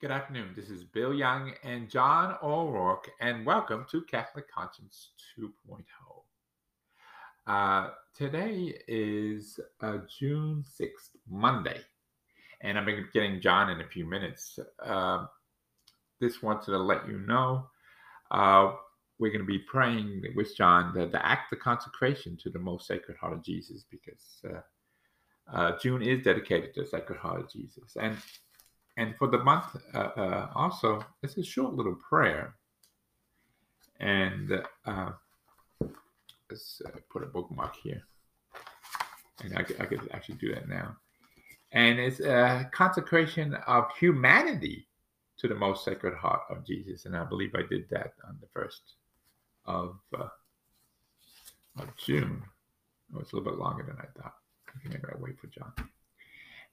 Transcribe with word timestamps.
Good 0.00 0.12
afternoon. 0.12 0.50
This 0.54 0.70
is 0.70 0.84
Bill 0.84 1.12
Young 1.12 1.54
and 1.64 1.90
John 1.90 2.36
O'Rourke, 2.40 3.10
and 3.20 3.44
welcome 3.44 3.84
to 3.90 4.02
Catholic 4.02 4.44
Conscience 4.48 5.08
2.0. 5.36 5.82
Uh, 7.48 7.90
today 8.14 8.78
is 8.86 9.58
uh, 9.80 9.96
June 10.20 10.64
6th, 10.80 11.16
Monday, 11.28 11.80
and 12.60 12.78
I'm 12.78 12.84
going 12.84 12.98
to 12.98 13.02
be 13.02 13.08
getting 13.12 13.40
John 13.40 13.70
in 13.70 13.80
a 13.80 13.88
few 13.88 14.06
minutes. 14.06 14.60
Uh, 14.80 15.26
this 16.20 16.44
wanted 16.44 16.66
to 16.66 16.78
let 16.78 17.08
you 17.08 17.18
know 17.18 17.66
uh, 18.30 18.74
we're 19.18 19.32
going 19.32 19.44
to 19.44 19.52
be 19.52 19.58
praying 19.58 20.22
with 20.36 20.56
John 20.56 20.94
the, 20.94 21.06
the 21.06 21.26
act 21.26 21.52
of 21.52 21.58
consecration 21.58 22.38
to 22.44 22.50
the 22.50 22.60
most 22.60 22.86
sacred 22.86 23.16
heart 23.16 23.32
of 23.32 23.42
Jesus 23.42 23.84
because 23.90 24.44
uh, 24.48 24.60
uh, 25.52 25.76
June 25.82 26.02
is 26.02 26.22
dedicated 26.22 26.72
to 26.74 26.82
the 26.82 26.86
Sacred 26.86 27.18
Heart 27.18 27.40
of 27.40 27.50
Jesus. 27.50 27.96
And 28.00 28.16
and 28.98 29.14
for 29.16 29.28
the 29.28 29.38
month 29.38 29.76
uh, 29.94 29.98
uh, 29.98 30.48
also, 30.56 31.04
it's 31.22 31.36
a 31.36 31.42
short 31.44 31.74
little 31.74 31.94
prayer. 31.94 32.56
And 34.00 34.60
uh, 34.84 35.12
let's 36.50 36.82
uh, 36.84 36.90
put 37.08 37.22
a 37.22 37.26
bookmark 37.26 37.76
here. 37.76 38.02
And 39.44 39.56
I, 39.56 39.60
I 39.60 39.86
could 39.86 40.08
actually 40.12 40.34
do 40.38 40.52
that 40.52 40.68
now. 40.68 40.96
And 41.70 42.00
it's 42.00 42.18
a 42.18 42.68
consecration 42.72 43.54
of 43.68 43.84
humanity 44.00 44.88
to 45.38 45.46
the 45.46 45.54
most 45.54 45.84
sacred 45.84 46.16
heart 46.16 46.42
of 46.50 46.66
Jesus. 46.66 47.04
And 47.04 47.16
I 47.16 47.22
believe 47.22 47.54
I 47.54 47.62
did 47.70 47.88
that 47.90 48.14
on 48.26 48.36
the 48.40 48.48
first 48.52 48.82
of, 49.64 49.96
uh, 50.18 50.26
of 51.78 51.96
June. 51.96 52.42
Oh, 53.14 53.20
it's 53.20 53.32
a 53.32 53.36
little 53.36 53.52
bit 53.52 53.60
longer 53.60 53.84
than 53.84 53.96
I 54.00 54.20
thought. 54.20 54.34
Maybe 54.84 54.98
I 55.04 55.16
wait 55.20 55.38
for 55.38 55.46
John. 55.46 55.72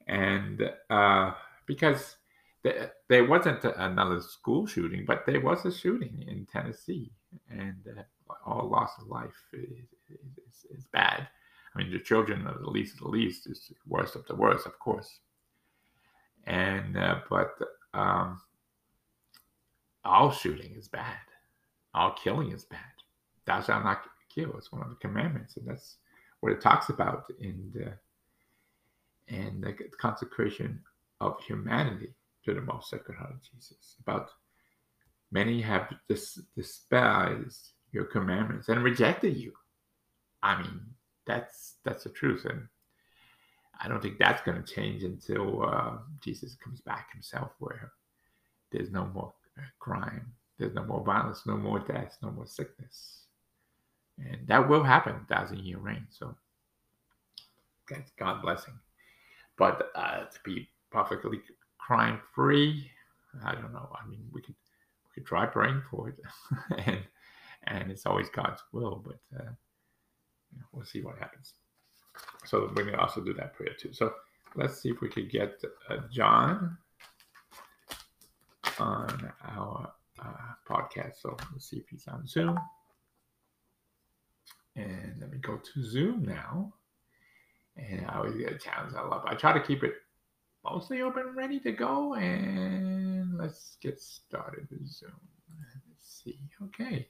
And 0.08 0.68
uh, 0.90 1.32
because 1.66 2.16
there, 2.62 2.92
there 3.08 3.24
wasn't 3.24 3.64
another 3.64 4.20
school 4.20 4.66
shooting, 4.66 5.04
but 5.06 5.24
there 5.26 5.40
was 5.40 5.64
a 5.64 5.72
shooting 5.72 6.24
in 6.26 6.46
Tennessee, 6.46 7.12
and 7.50 7.76
uh, 7.96 8.32
all 8.44 8.68
loss 8.68 8.90
of 9.00 9.08
life 9.08 9.36
is, 9.52 9.86
is, 10.10 10.66
is, 10.76 10.84
bad. 10.92 11.28
I 11.74 11.78
mean, 11.78 11.92
the 11.92 11.98
children 11.98 12.46
are 12.46 12.58
the 12.58 12.70
least 12.70 12.94
of 12.94 13.00
the 13.00 13.08
least 13.08 13.46
is 13.46 13.72
worst 13.86 14.16
of 14.16 14.26
the 14.26 14.34
worst, 14.34 14.66
of 14.66 14.78
course. 14.78 15.20
And 16.46 16.96
uh, 16.96 17.20
but 17.28 17.54
um, 17.92 18.40
all 20.04 20.30
shooting 20.30 20.74
is 20.76 20.88
bad. 20.88 21.18
All 21.94 22.12
killing 22.12 22.52
is 22.52 22.64
bad. 22.64 22.80
Thou 23.44 23.60
shalt 23.60 23.84
not 23.84 24.02
kill. 24.34 24.56
It's 24.56 24.72
one 24.72 24.82
of 24.82 24.88
the 24.88 24.96
commandments, 24.96 25.56
and 25.56 25.68
that's 25.68 25.96
what 26.40 26.52
it 26.52 26.60
talks 26.60 26.88
about 26.88 27.24
in 27.40 27.70
the 27.74 27.92
in 29.34 29.60
the 29.60 29.72
consecration 29.98 30.80
of 31.20 31.40
humanity 31.40 32.14
to 32.44 32.54
the 32.54 32.60
most 32.60 32.90
sacred 32.90 33.16
heart 33.16 33.32
of 33.32 33.42
Jesus. 33.42 33.96
About 34.00 34.30
many 35.30 35.60
have 35.60 35.92
dis- 36.08 36.40
despised 36.54 37.72
your 37.92 38.04
commandments 38.04 38.68
and 38.68 38.82
rejected 38.82 39.36
you. 39.36 39.52
I 40.42 40.62
mean, 40.62 40.80
that's 41.26 41.76
that's 41.84 42.04
the 42.04 42.10
truth, 42.10 42.44
and 42.44 42.68
I 43.80 43.88
don't 43.88 44.00
think 44.00 44.18
that's 44.18 44.42
going 44.42 44.62
to 44.62 44.74
change 44.74 45.02
until 45.02 45.64
uh, 45.64 45.96
Jesus 46.22 46.56
comes 46.62 46.80
back 46.80 47.12
himself, 47.12 47.50
where 47.58 47.92
there's 48.70 48.90
no 48.92 49.06
more 49.06 49.32
crime, 49.80 50.32
there's 50.58 50.74
no 50.74 50.84
more 50.84 51.02
violence, 51.02 51.42
no 51.46 51.56
more 51.56 51.80
death, 51.80 52.16
no 52.22 52.30
more 52.30 52.46
sickness, 52.46 53.24
and 54.18 54.46
that 54.46 54.68
will 54.68 54.82
happen, 54.84 55.26
thousand 55.28 55.60
year 55.60 55.78
reign. 55.78 56.06
So, 56.10 56.36
that's 57.88 58.10
God 58.18 58.42
blessing. 58.42 58.74
But 59.58 59.90
uh, 59.94 60.24
to 60.24 60.38
be 60.44 60.68
perfectly 60.96 61.40
crime 61.78 62.18
free, 62.34 62.90
I 63.44 63.54
don't 63.54 63.72
know. 63.74 63.88
I 64.02 64.08
mean, 64.08 64.24
we 64.32 64.40
could 64.40 64.54
we 65.04 65.14
could 65.14 65.26
try 65.26 65.44
praying 65.44 65.82
for 65.90 66.08
it, 66.08 66.18
and 66.86 67.00
and 67.64 67.90
it's 67.90 68.06
always 68.06 68.30
God's 68.30 68.62
will. 68.72 69.04
But 69.04 69.18
uh, 69.38 69.50
you 70.52 70.58
know, 70.58 70.64
we'll 70.72 70.86
see 70.86 71.02
what 71.02 71.18
happens. 71.18 71.52
So 72.46 72.66
going 72.68 72.86
to 72.86 72.98
also 72.98 73.20
do 73.20 73.34
that 73.34 73.52
prayer 73.54 73.74
too. 73.78 73.92
So 73.92 74.14
let's 74.54 74.80
see 74.80 74.88
if 74.88 75.02
we 75.02 75.10
could 75.10 75.30
get 75.30 75.62
uh, 75.90 75.98
John 76.10 76.78
on 78.78 79.32
our 79.46 79.92
uh, 80.18 80.52
podcast. 80.66 81.20
So 81.20 81.36
let's 81.52 81.68
see 81.68 81.76
if 81.76 81.88
he's 81.90 82.08
on 82.08 82.26
Zoom. 82.26 82.58
And 84.76 85.16
let 85.20 85.30
me 85.30 85.38
go 85.38 85.56
to 85.58 85.82
Zoom 85.82 86.24
now. 86.24 86.72
And 87.76 88.06
I 88.08 88.16
always 88.16 88.36
get 88.36 88.52
a 88.52 88.58
challenge. 88.58 88.94
I 88.94 89.02
love. 89.06 89.24
I 89.26 89.34
try 89.34 89.52
to 89.52 89.60
keep 89.60 89.82
it 89.84 89.92
mostly 90.70 91.02
open, 91.02 91.34
ready 91.36 91.60
to 91.60 91.72
go. 91.72 92.14
And 92.14 93.36
let's 93.38 93.76
get 93.80 94.00
started 94.00 94.66
with 94.70 94.86
Zoom. 94.86 95.12
Let's 95.88 96.22
see. 96.24 96.38
Okay. 96.64 97.08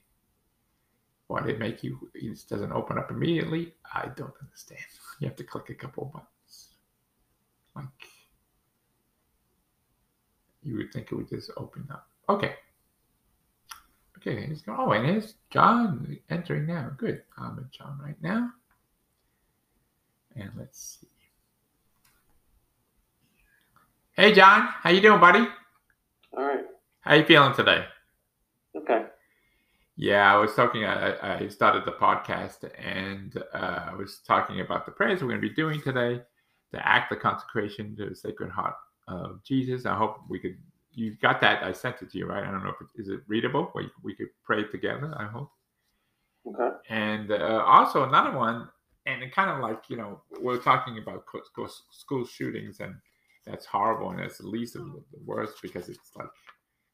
Why 1.27 1.41
did 1.41 1.55
it 1.55 1.59
make 1.59 1.83
you, 1.83 2.09
it 2.13 2.47
doesn't 2.49 2.71
open 2.71 2.97
up 2.97 3.11
immediately? 3.11 3.73
I 3.93 4.07
don't 4.15 4.33
understand. 4.41 4.79
You 5.19 5.27
have 5.27 5.35
to 5.37 5.43
click 5.43 5.71
a 5.71 5.73
couple 5.73 6.05
buttons. 6.05 6.75
Like, 7.75 7.85
you 10.61 10.77
would 10.77 10.93
think 10.93 11.11
it 11.11 11.15
would 11.15 11.27
just 11.27 11.49
open 11.57 11.87
up. 11.91 12.07
Okay. 12.29 12.53
Okay, 14.17 14.45
he's 14.45 14.61
going. 14.61 14.77
Oh, 14.79 14.91
and 14.91 15.07
here's 15.07 15.33
John 15.49 16.19
entering 16.29 16.67
now. 16.67 16.91
Good. 16.97 17.23
I'm 17.35 17.55
with 17.55 17.71
John 17.71 17.99
right 18.03 18.21
now. 18.21 18.51
And 20.35 20.51
let's 20.55 20.99
see. 21.01 21.07
Hey, 24.19 24.33
John. 24.33 24.67
How 24.81 24.89
you 24.89 24.99
doing, 24.99 25.19
buddy? 25.19 25.47
All 26.35 26.43
right. 26.43 26.65
How 27.01 27.13
you 27.13 27.23
feeling 27.23 27.53
today? 27.53 27.85
Okay. 28.75 29.03
Yeah, 29.95 30.33
I 30.33 30.37
was 30.37 30.55
talking. 30.55 30.85
I, 30.85 31.43
I 31.43 31.47
started 31.49 31.85
the 31.85 31.91
podcast, 31.91 32.67
and 32.83 33.37
uh, 33.53 33.89
I 33.91 33.93
was 33.93 34.21
talking 34.25 34.61
about 34.61 34.87
the 34.87 34.91
prayers 34.91 35.21
we're 35.21 35.27
going 35.27 35.39
to 35.39 35.47
be 35.47 35.53
doing 35.53 35.83
today, 35.83 36.19
the 36.71 36.83
act 36.83 37.11
of 37.11 37.19
consecration 37.19 37.95
to 37.97 38.09
the 38.09 38.15
Sacred 38.15 38.49
Heart 38.49 38.73
of 39.07 39.43
Jesus. 39.43 39.85
I 39.85 39.95
hope 39.95 40.21
we 40.27 40.39
could. 40.39 40.57
You 40.93 41.15
got 41.21 41.39
that? 41.41 41.61
I 41.61 41.71
sent 41.71 42.01
it 42.01 42.09
to 42.09 42.17
you, 42.17 42.25
right? 42.25 42.43
I 42.43 42.49
don't 42.49 42.63
know 42.63 42.71
if 42.71 42.81
it, 42.81 42.99
is 42.99 43.09
it 43.09 43.19
readable. 43.27 43.71
We 43.75 43.87
we 44.01 44.15
could 44.15 44.29
pray 44.43 44.63
together. 44.63 45.13
I 45.19 45.27
hope. 45.27 45.51
Okay. 46.47 46.75
And 46.89 47.31
uh, 47.31 47.63
also 47.67 48.01
another 48.01 48.35
one, 48.35 48.67
and 49.05 49.21
it 49.21 49.31
kind 49.31 49.51
of 49.51 49.59
like 49.59 49.83
you 49.89 49.97
know 49.97 50.21
we're 50.41 50.57
talking 50.57 50.97
about 50.97 51.23
school, 51.45 51.69
school 51.91 52.25
shootings 52.25 52.79
and 52.79 52.95
that's 53.47 53.65
horrible 53.65 54.11
and 54.11 54.19
that's 54.19 54.39
the 54.39 54.47
least 54.47 54.75
of 54.75 54.85
the 54.85 55.01
worst 55.25 55.55
because 55.61 55.89
it's 55.89 56.11
like 56.15 56.27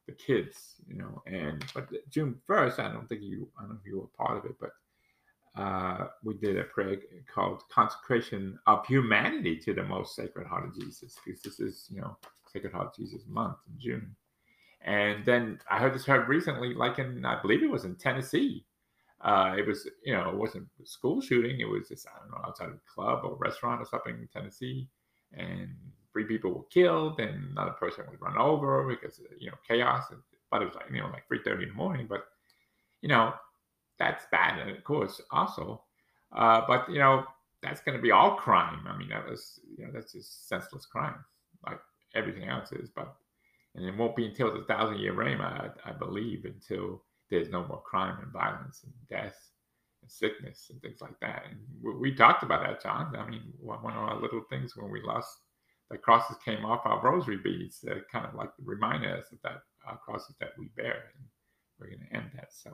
the 0.08 0.14
kids, 0.14 0.75
you 0.88 0.96
know. 0.96 1.22
And 1.25 1.64
but 1.74 1.90
June 2.09 2.36
first, 2.46 2.80
I 2.80 2.91
don't 2.91 3.08
think 3.08 3.22
you, 3.22 3.50
I 3.58 3.62
don't 3.62 3.72
know 3.72 3.78
if 3.80 3.88
you 3.88 4.00
were 4.00 4.25
part 4.25 4.38
of 4.38 4.46
it, 4.46 4.56
but 4.59 4.72
uh, 5.62 6.08
we 6.24 6.36
did 6.36 6.58
a 6.58 6.64
prayer 6.64 6.97
called 7.34 7.64
"Consecration 7.69 8.59
of 8.68 8.86
Humanity 8.86 9.58
to 9.59 9.74
the 9.74 9.84
Most 9.84 10.16
Sacred 10.16 10.47
Heart 10.47 10.69
of 10.69 10.75
Jesus," 10.80 11.16
because 11.25 11.41
this 11.41 11.59
is, 11.59 11.88
you 11.90 12.02
know, 12.02 12.18
Sacred 12.52 12.74
Heart 12.74 12.88
of 12.88 12.96
Jesus 12.96 13.24
month 13.28 13.58
in 13.68 13.80
June. 13.80 14.16
And 14.81 15.24
then 15.25 15.59
I 15.70 15.80
heard 15.80 15.94
this 15.94 16.06
heard 16.06 16.28
recently, 16.28 16.74
like 16.74 17.00
in 17.00 17.25
I 17.25 17.41
believe 17.41 17.64
it 17.64 17.72
was 17.72 17.85
in 17.85 17.96
Tennessee. 17.96 18.66
Uh, 19.22 19.56
it 19.58 19.66
was, 19.66 19.90
you 20.03 20.14
know, 20.14 20.30
it 20.30 20.35
wasn't 20.35 20.68
a 20.81 20.85
school 20.85 21.22
shooting. 21.22 21.62
It 21.62 21.70
was 21.70 21.88
just 21.88 22.06
I 22.08 22.20
don't 22.20 22.31
know 22.31 22.46
outside 22.46 22.68
of 22.68 22.75
a 22.75 22.94
club 22.94 23.22
or 23.24 23.38
restaurant 23.38 23.81
or 23.81 23.85
something 23.85 24.16
in 24.16 24.28
Tennessee, 24.28 24.90
and 25.31 25.70
three 26.13 26.25
people 26.25 26.51
were 26.51 26.63
killed 26.72 27.19
and 27.19 27.51
another 27.51 27.72
person 27.72 28.06
was 28.09 28.22
run 28.22 28.38
over 28.38 28.88
because 28.88 29.19
you 29.40 29.47
know 29.50 29.57
chaos. 29.68 30.06
But 30.51 30.62
it 30.62 30.66
was 30.66 30.75
like 30.75 30.85
you 30.91 31.01
know 31.01 31.09
like 31.09 31.28
three 31.28 31.41
thirty 31.44 31.63
in 31.63 31.69
the 31.69 31.75
morning. 31.75 32.06
But 32.07 32.25
you 33.01 33.09
know 33.09 33.34
that's 34.00 34.25
bad, 34.31 34.59
and 34.59 34.69
of 34.72 34.84
course 34.84 35.19
also. 35.31 35.84
Uh, 36.31 36.62
but 36.68 36.88
you 36.90 37.00
know 37.00 37.25
that's 37.62 37.81
going 37.81 37.97
to 37.97 38.02
be 38.02 38.12
all 38.12 38.35
crime. 38.35 38.85
I 38.88 38.97
mean 38.97 39.09
that 39.09 39.28
was 39.28 39.59
you 39.78 39.85
know 39.85 39.91
that's 39.94 40.13
just 40.13 40.47
senseless 40.47 40.85
crime, 40.85 41.16
like 41.66 41.79
everything 42.16 42.47
else 42.47 42.72
is. 42.72 42.90
But 42.90 43.16
and 43.75 43.85
it 43.85 43.96
won't 43.96 44.16
be 44.16 44.26
until 44.26 44.53
the 44.53 44.66
thousand 44.66 44.99
year 44.99 45.14
reign, 45.14 45.41
I, 45.41 45.70
I 45.85 45.91
believe, 45.91 46.46
until 46.46 47.02
there's 47.29 47.49
no 47.49 47.66
more 47.66 47.82
crime 47.82 48.20
and 48.22 48.32
violence 48.32 48.82
and 48.84 48.93
death 49.09 49.35
and 50.02 50.11
sickness 50.11 50.67
and 50.70 50.79
things 50.82 51.02
like 51.02 51.20
that. 51.22 51.43
And 51.49 51.59
we, 51.82 52.11
we 52.11 52.16
talked 52.16 52.43
about 52.43 52.64
that, 52.64 52.84
John. 52.84 53.16
I 53.16 53.28
mean, 53.28 53.41
one 53.59 53.79
of 53.79 53.99
our 53.99 54.22
little 54.22 54.43
things 54.49 54.76
when 54.78 54.91
we 54.91 55.02
lost 55.02 55.40
the 55.90 55.97
crosses 55.97 56.38
came 56.44 56.66
off 56.66 56.85
our 56.85 57.02
rosary 57.02 57.38
beads, 57.38 57.84
uh, 57.90 57.96
kind 58.12 58.26
of 58.26 58.34
like 58.34 58.50
remind 58.64 59.06
us 59.06 59.26
of 59.32 59.40
that 59.44 59.62
uh, 59.88 59.96
crosses 59.96 60.35
that 60.40 60.52
we 60.58 60.70
bear, 60.76 61.12
and 61.16 61.26
we're 61.80 61.88
going 61.88 62.08
to 62.09 62.16
end 62.16 62.32
that. 62.35 62.53
So, 62.53 62.72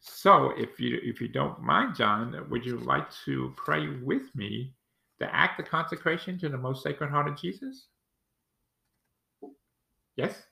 so 0.00 0.52
if 0.56 0.80
you 0.80 0.98
if 1.02 1.20
you 1.20 1.28
don't 1.28 1.60
mind, 1.60 1.96
John, 1.96 2.46
would 2.50 2.64
you 2.64 2.78
like 2.78 3.06
to 3.24 3.52
pray 3.56 3.88
with 4.02 4.34
me 4.34 4.74
the 5.18 5.34
act 5.34 5.60
of 5.60 5.66
consecration 5.66 6.38
to 6.38 6.48
the 6.48 6.58
most 6.58 6.82
sacred 6.82 7.10
heart 7.10 7.28
of 7.28 7.36
Jesus? 7.36 7.88
Yes. 10.16 10.42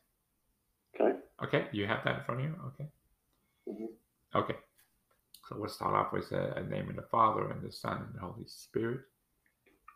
Okay. 0.95 1.17
Okay, 1.45 1.67
you 1.73 1.87
have 1.87 2.05
that 2.05 2.19
in 2.19 2.25
front 2.25 2.41
of 2.41 2.47
you. 2.47 2.57
Okay. 2.67 2.91
Mm-hmm. 3.69 4.39
Okay. 4.39 4.57
So 5.49 5.57
we'll 5.59 5.69
start 5.69 5.95
off 5.95 6.13
with 6.13 6.31
a, 6.33 6.55
a 6.55 6.63
name 6.63 6.89
of 6.89 6.97
the 6.97 7.03
Father 7.03 7.51
and 7.51 7.63
the 7.63 7.73
Son 7.73 7.99
and 7.99 8.15
the 8.15 8.21
Holy 8.21 8.47
Spirit. 8.47 9.01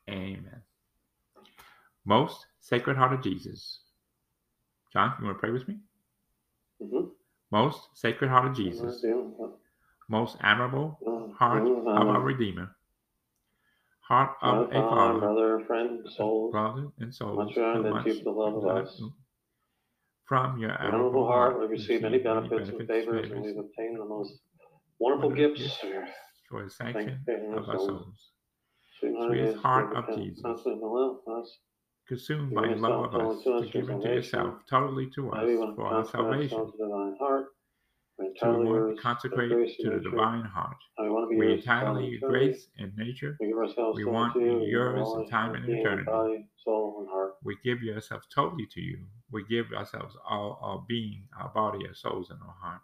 Amen. 0.09 0.63
Most 2.07 2.47
Sacred 2.61 2.97
Heart 2.97 3.15
of 3.15 3.23
Jesus, 3.23 3.81
John, 4.93 5.15
you 5.19 5.27
want 5.27 5.37
to 5.37 5.41
pray 5.41 5.51
with 5.51 5.67
me? 5.67 5.79
Mm-hmm. 6.81 7.09
Most 7.51 7.81
Sacred 7.95 8.31
Heart 8.31 8.47
of 8.47 8.57
Jesus, 8.57 9.05
most 10.09 10.37
admirable 10.41 10.99
heart 11.37 11.67
of 11.67 11.87
our 11.89 12.21
Redeemer, 12.21 12.71
heart 14.01 14.37
of 14.41 14.69
a 14.71 14.73
father, 14.73 15.19
brother, 15.19 15.65
friend, 15.67 16.07
soul, 16.17 16.53
brother, 16.53 16.87
and 17.01 17.13
soul, 17.13 17.35
much 17.35 17.57
yearned 17.57 17.87
and 17.87 18.05
deep 18.05 18.23
the 18.23 18.31
love 18.31 18.65
us. 18.65 19.03
From 20.27 20.59
your 20.59 20.73
admirable 20.73 21.27
heart, 21.27 21.59
we 21.59 21.67
receive 21.67 22.03
many 22.03 22.19
benefits 22.19 22.69
and 22.69 22.87
favors, 22.87 23.31
and 23.33 23.43
we've 23.43 23.59
obtained 23.59 23.99
the 23.99 24.05
most 24.05 24.33
wonderful 25.01 25.31
gifts 25.31 25.79
for 26.49 26.63
the 26.63 26.71
sanction 26.71 27.19
of 27.57 27.69
our 27.69 27.79
souls. 27.79 28.31
Sweetest 29.01 29.59
heart 29.59 29.97
of 29.97 30.17
Jesus, 30.17 30.43
consumed 32.09 32.55
by 32.55 32.67
your 32.67 32.77
love 32.77 33.15
of 33.15 33.39
us, 33.39 33.43
to 33.45 33.69
give 33.73 33.89
it 33.91 34.01
to 34.03 34.09
yourself 34.09 34.55
totally 34.69 35.11
to 35.15 35.31
us 35.33 35.75
for 35.75 35.87
our 35.87 36.05
salvation. 36.05 36.73
To 38.41 38.47
want 38.47 39.01
consecrate 39.01 39.77
to 39.81 39.91
the 39.91 40.01
divine 40.01 40.45
heart. 40.45 40.77
We 41.29 41.53
entirely 41.53 42.19
grace 42.19 42.69
and 42.79 42.97
nature. 42.97 43.37
We 43.41 44.05
want 44.05 44.37
yours 44.37 45.07
in 45.17 45.29
time 45.29 45.55
and 45.55 45.69
eternity. 45.69 46.47
We 47.45 47.57
give 47.63 47.83
yourselves 47.83 48.27
totally 48.35 48.67
to 48.73 48.81
you. 48.81 48.99
We 49.31 49.45
give 49.51 49.67
ourselves 49.77 50.17
all 50.29 50.59
our 50.63 50.85
being, 50.89 51.29
our 51.39 51.51
body, 51.51 51.87
our 51.87 51.95
souls, 51.95 52.31
and 52.31 52.41
our 52.41 52.55
heart. 52.59 52.81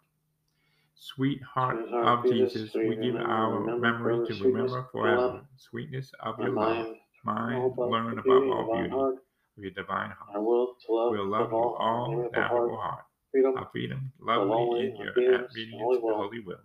Sweet 0.95 1.41
heart 1.41 1.79
of 1.91 2.23
Jesus, 2.25 2.71
we 2.75 2.95
give 2.95 3.15
our 3.15 3.75
memory 3.77 4.27
to 4.27 4.43
remember 4.43 4.87
forever. 4.91 5.41
Sweetness 5.57 6.11
of 6.19 6.39
your 6.39 6.51
love, 6.51 6.95
mind, 7.23 7.73
learn 7.77 8.17
above 8.19 8.43
all 8.43 8.75
beauty 8.75 8.93
of 8.93 9.17
your 9.57 9.71
divine 9.71 10.11
heart. 10.11 10.41
We'll 10.43 11.27
love 11.27 11.49
you 11.51 11.57
all, 11.57 12.29
admirable 12.33 12.77
heart. 12.77 13.05
Our 13.35 13.67
freedom, 13.71 14.11
lovely 14.21 14.87
in 14.87 14.95
your 14.95 15.09
obedience 15.09 15.51
to 15.55 15.65
the 15.65 16.13
holy 16.13 16.39
will. 16.41 16.57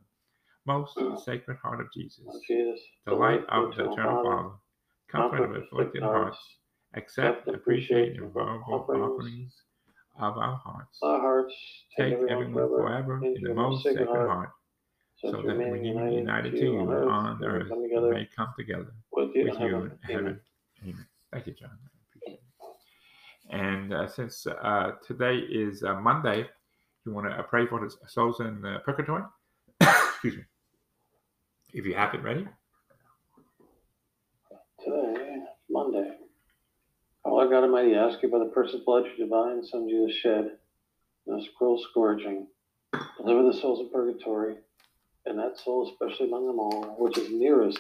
Most 0.66 0.96
mm. 0.96 1.18
sacred 1.24 1.56
heart 1.62 1.80
of 1.80 1.86
Jesus, 1.94 2.24
the 3.06 3.14
light 3.14 3.42
of 3.48 3.74
the 3.74 3.90
eternal 3.90 4.22
Father, 4.22 4.50
comfort 5.10 5.44
of 5.44 5.62
afflicted 5.62 6.02
hearts, 6.02 6.36
accept, 6.94 7.48
appreciate, 7.48 8.20
and 8.20 8.30
vulnerable 8.32 8.84
offerings 9.02 9.54
of 10.18 10.36
our 10.36 10.56
hearts. 10.56 10.98
Our 11.02 11.20
hearts 11.20 11.54
take 11.98 12.12
everyone 12.28 12.52
forever 12.52 13.24
in 13.24 13.42
the 13.42 13.54
most 13.54 13.82
sacred 13.84 14.06
heart, 14.06 14.50
so 15.16 15.32
that 15.32 15.56
when 15.56 15.84
you 15.84 15.94
united 16.10 16.50
to 16.50 16.58
you 16.58 16.80
on 16.80 17.42
earth, 17.42 17.70
we 17.70 18.10
may 18.10 18.28
come 18.36 18.52
together 18.58 18.92
with 19.12 19.34
you 19.34 19.48
in 19.48 19.98
heaven. 20.02 20.40
Amen. 20.82 21.06
Thank 21.32 21.46
you, 21.46 21.54
John. 21.54 21.70
And 23.50 23.94
uh, 23.94 24.06
since 24.06 24.46
uh, 24.46 24.92
today 25.06 25.38
is 25.38 25.82
uh, 25.82 25.94
Monday, 25.94 26.46
you 27.06 27.12
want 27.12 27.28
to 27.28 27.42
pray 27.44 27.66
for 27.66 27.88
souls 28.06 28.40
in 28.40 28.64
uh, 28.64 28.78
purgatory? 28.84 29.22
Excuse 29.80 30.36
me. 30.36 30.42
If 31.72 31.86
you 31.86 31.94
have 31.94 32.14
it 32.14 32.22
ready. 32.22 32.46
Today, 34.84 35.38
Monday. 35.70 36.12
Lord 37.24 37.50
God 37.50 37.64
Almighty, 37.64 37.94
ask 37.94 38.22
you 38.22 38.30
by 38.30 38.38
the 38.38 38.46
precious 38.46 38.80
blood 38.84 39.04
your 39.16 39.26
divine 39.26 39.64
Son 39.64 39.88
Jesus 39.88 40.16
shed 40.16 40.50
in 41.26 41.36
this 41.36 41.48
cruel 41.56 41.82
scourging, 41.90 42.46
deliver 43.18 43.44
the 43.44 43.58
souls 43.58 43.80
of 43.80 43.92
purgatory, 43.92 44.56
and 45.26 45.38
that 45.38 45.58
soul 45.58 45.90
especially 45.90 46.26
among 46.26 46.46
them 46.46 46.58
all, 46.58 46.96
which 46.98 47.18
is 47.18 47.30
nearest 47.30 47.78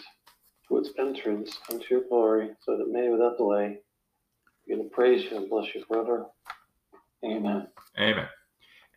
to 0.68 0.78
its 0.78 0.90
entrance 0.98 1.58
into 1.70 1.86
your 1.90 2.02
glory, 2.08 2.50
so 2.60 2.76
that 2.76 2.90
may 2.90 3.08
without 3.08 3.36
delay 3.36 3.78
begin 4.66 4.84
to 4.84 4.90
praise 4.90 5.24
you 5.24 5.36
and 5.36 5.48
bless 5.48 5.74
you 5.74 5.84
forever. 5.88 6.26
Amen. 7.24 7.68
Amen. 7.98 8.28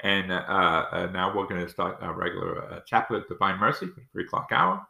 And 0.01 0.31
uh, 0.31 0.35
uh, 0.35 1.09
now 1.13 1.35
we're 1.35 1.47
going 1.47 1.63
to 1.63 1.69
start 1.69 1.97
our 2.01 2.13
regular 2.13 2.63
uh, 2.63 2.79
chaplet 2.85 3.23
of 3.23 3.29
Divine 3.29 3.59
Mercy 3.59 3.85
for 3.87 3.99
the 3.99 4.05
three 4.11 4.25
o'clock 4.25 4.49
hour. 4.51 4.85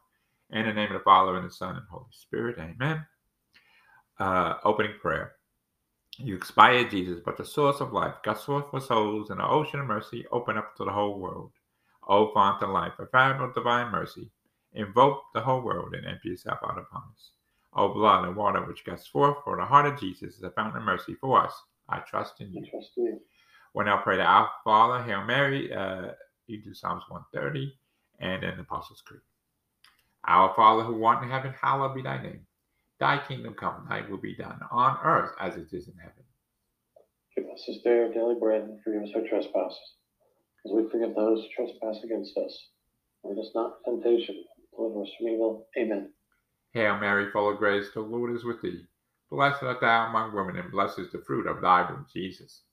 In 0.52 0.66
the 0.66 0.74
name 0.74 0.92
of 0.92 0.98
the 0.98 1.04
Father, 1.04 1.38
and 1.38 1.48
the 1.48 1.54
Son, 1.54 1.76
and 1.76 1.86
Holy 1.90 2.06
Spirit. 2.12 2.58
Amen. 2.60 3.06
Uh, 4.20 4.56
opening 4.66 4.94
prayer. 5.02 5.34
You 6.18 6.36
expired, 6.36 6.92
Jesus, 6.92 7.20
but 7.24 7.38
the 7.38 7.46
source 7.46 7.80
of 7.80 7.94
life, 7.94 8.16
got 8.24 8.40
source 8.42 8.66
for 8.70 8.82
souls, 8.82 9.30
and 9.30 9.40
the 9.40 9.48
ocean 9.48 9.80
of 9.80 9.88
mercy 9.88 10.26
open 10.32 10.58
up 10.58 10.76
to 10.76 10.84
the 10.84 10.92
whole 10.92 11.20
world. 11.20 11.52
O 12.08 12.34
font 12.34 12.62
of 12.62 12.70
life, 12.70 12.94
a 13.00 13.06
fountain 13.08 13.44
of 13.44 13.56
divine 13.56 13.92
mercy, 13.92 14.30
invoke 14.74 15.22
the 15.34 15.42
whole 15.42 15.62
world 15.62 15.94
and 15.94 16.06
empty 16.06 16.30
yourself 16.30 16.60
out 16.64 16.78
upon 16.78 17.04
us. 17.14 17.32
O 17.74 17.94
blood 17.94 18.26
and 18.26 18.36
water 18.36 18.66
which 18.66 18.86
guts 18.86 19.08
forth 19.08 19.38
for 19.44 19.56
the 19.58 19.66
heart 19.66 19.86
of 19.86 20.00
Jesus 20.00 20.36
is 20.36 20.44
a 20.44 20.52
fountain 20.52 20.80
of 20.80 20.86
mercy 20.86 21.16
for 21.16 21.44
us. 21.44 21.54
I 21.88 22.00
trust 22.00 22.42
in 22.42 22.52
you. 22.54 22.64
I 22.66 22.70
trust 22.70 22.92
you. 22.98 23.20
We'll 23.74 23.86
now 23.86 24.02
pray 24.02 24.18
to 24.18 24.24
our 24.24 24.50
Father, 24.64 25.04
Hail 25.04 25.24
Mary. 25.24 25.74
Uh, 25.74 26.12
you 26.48 26.62
do 26.62 26.74
Psalms 26.74 27.04
130 27.08 27.74
and 28.20 28.44
then 28.44 28.56
the 28.56 28.64
Apostles' 28.64 29.02
Creed. 29.02 29.22
Our 30.28 30.54
Father 30.56 30.84
who 30.84 31.04
art 31.04 31.24
in 31.24 31.30
heaven, 31.30 31.54
hallowed 31.60 31.96
be 31.96 32.02
thy 32.02 32.22
name. 32.22 32.46
Thy 33.00 33.18
kingdom 33.18 33.56
come, 33.56 33.88
thy 33.90 34.08
will 34.08 34.18
be 34.18 34.36
done 34.36 34.60
on 34.70 34.98
earth 35.04 35.32
as 35.40 35.56
it 35.56 35.74
is 35.74 35.88
in 35.88 35.96
heaven. 35.98 36.24
Give 37.36 37.46
us 37.46 37.64
this 37.66 37.82
day 37.84 38.00
our 38.00 38.14
daily 38.14 38.36
bread 38.40 38.62
and 38.62 38.80
forgive 38.84 39.04
us 39.04 39.10
our 39.16 39.28
trespasses, 39.28 39.96
as 40.66 40.72
we 40.72 40.88
forgive 40.92 41.16
those 41.16 41.42
who 41.42 41.48
trespass 41.56 42.04
against 42.04 42.38
us. 42.38 42.68
Lead 43.24 43.40
us 43.40 43.50
not 43.56 43.78
into 43.88 44.04
temptation, 44.04 44.44
from 44.90 45.28
evil. 45.28 45.68
Amen. 45.78 46.12
Hail 46.74 46.98
Mary, 46.98 47.30
full 47.32 47.52
of 47.52 47.58
grace, 47.58 47.88
the 47.94 48.02
Lord 48.02 48.36
is 48.36 48.44
with 48.44 48.62
thee. 48.62 48.86
Blessed 49.30 49.64
art 49.64 49.82
thou 49.82 50.08
among 50.08 50.34
women, 50.36 50.58
and 50.58 50.72
blessed 50.72 51.00
is 51.00 51.12
the 51.12 51.24
fruit 51.26 51.48
of 51.48 51.62
thy 51.62 51.90
womb, 51.90 52.06
Jesus. 52.12 52.64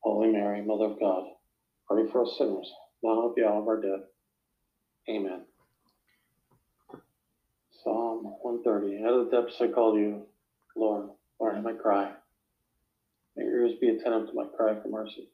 Holy 0.00 0.30
Mary, 0.30 0.62
Mother 0.62 0.86
of 0.86 1.00
God, 1.00 1.24
pray 1.88 2.06
for 2.10 2.22
us 2.24 2.36
sinners, 2.38 2.70
now 3.02 3.28
at 3.28 3.34
the 3.34 3.46
hour 3.46 3.60
of 3.60 3.68
our 3.68 3.80
death. 3.80 4.06
Amen. 5.08 5.42
Psalm 7.82 8.24
130. 8.42 9.04
Out 9.04 9.12
of 9.12 9.30
the 9.30 9.40
depths 9.40 9.60
I 9.60 9.68
call 9.68 9.98
you, 9.98 10.22
Lord, 10.76 11.10
Lord, 11.40 11.62
my 11.62 11.72
cry. 11.72 12.12
May 13.36 13.44
your 13.44 13.66
ears 13.66 13.78
be 13.80 13.88
attentive 13.88 14.28
to 14.28 14.34
my 14.34 14.46
cry 14.56 14.74
for 14.80 14.88
mercy. 14.88 15.28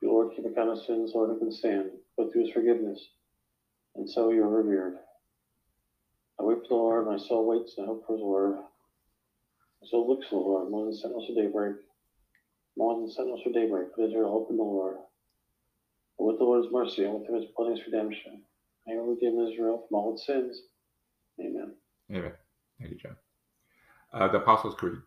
The 0.00 0.08
Lord, 0.08 0.34
keep 0.34 0.44
account 0.46 0.70
of 0.70 0.84
sins, 0.84 1.12
Lord, 1.14 1.30
who 1.30 1.38
can 1.38 1.52
stand, 1.52 1.90
but 2.16 2.32
through 2.32 2.44
his 2.46 2.52
forgiveness, 2.52 3.00
and 3.96 4.08
so 4.08 4.30
you 4.30 4.42
are 4.44 4.62
revered. 4.62 4.98
I 6.40 6.44
wait 6.44 6.58
for 6.62 6.68
the 6.68 6.74
Lord, 6.74 7.06
my 7.06 7.18
soul 7.18 7.46
waits 7.46 7.74
and 7.78 7.86
hope 7.86 8.04
for 8.06 8.14
his 8.16 8.22
word. 8.22 8.56
My 9.82 9.88
soul 9.90 10.08
looks 10.08 10.26
for 10.28 10.42
the 10.42 10.48
Lord, 10.48 10.70
more 10.70 10.84
than 10.86 10.94
sentinels 10.94 11.26
for 11.28 11.40
daybreak, 11.42 11.76
more 12.76 12.98
than 13.00 13.10
sentinels 13.10 13.42
for 13.44 13.52
daybreak, 13.52 13.88
for 13.94 14.06
Israel 14.06 14.30
hope 14.30 14.50
in 14.50 14.56
the 14.56 14.62
Lord. 14.62 14.96
But 16.18 16.24
with 16.26 16.38
the 16.38 16.44
Lord's 16.44 16.72
mercy, 16.72 17.04
and 17.04 17.14
with 17.14 17.28
him 17.28 17.36
his 17.36 17.50
plenteous 17.56 17.86
redemption, 17.86 18.42
may 18.86 18.94
he 18.94 18.98
redeem 18.98 19.40
Israel 19.40 19.84
from 19.88 19.96
all 19.96 20.14
its 20.14 20.26
sins 20.26 20.62
Amen. 21.40 21.72
Amen. 22.12 22.32
Thank 22.78 22.92
you, 22.92 22.98
John. 22.98 23.16
Uh, 24.12 24.28
the 24.28 24.38
Apostles' 24.38 24.74
Creed. 24.74 24.98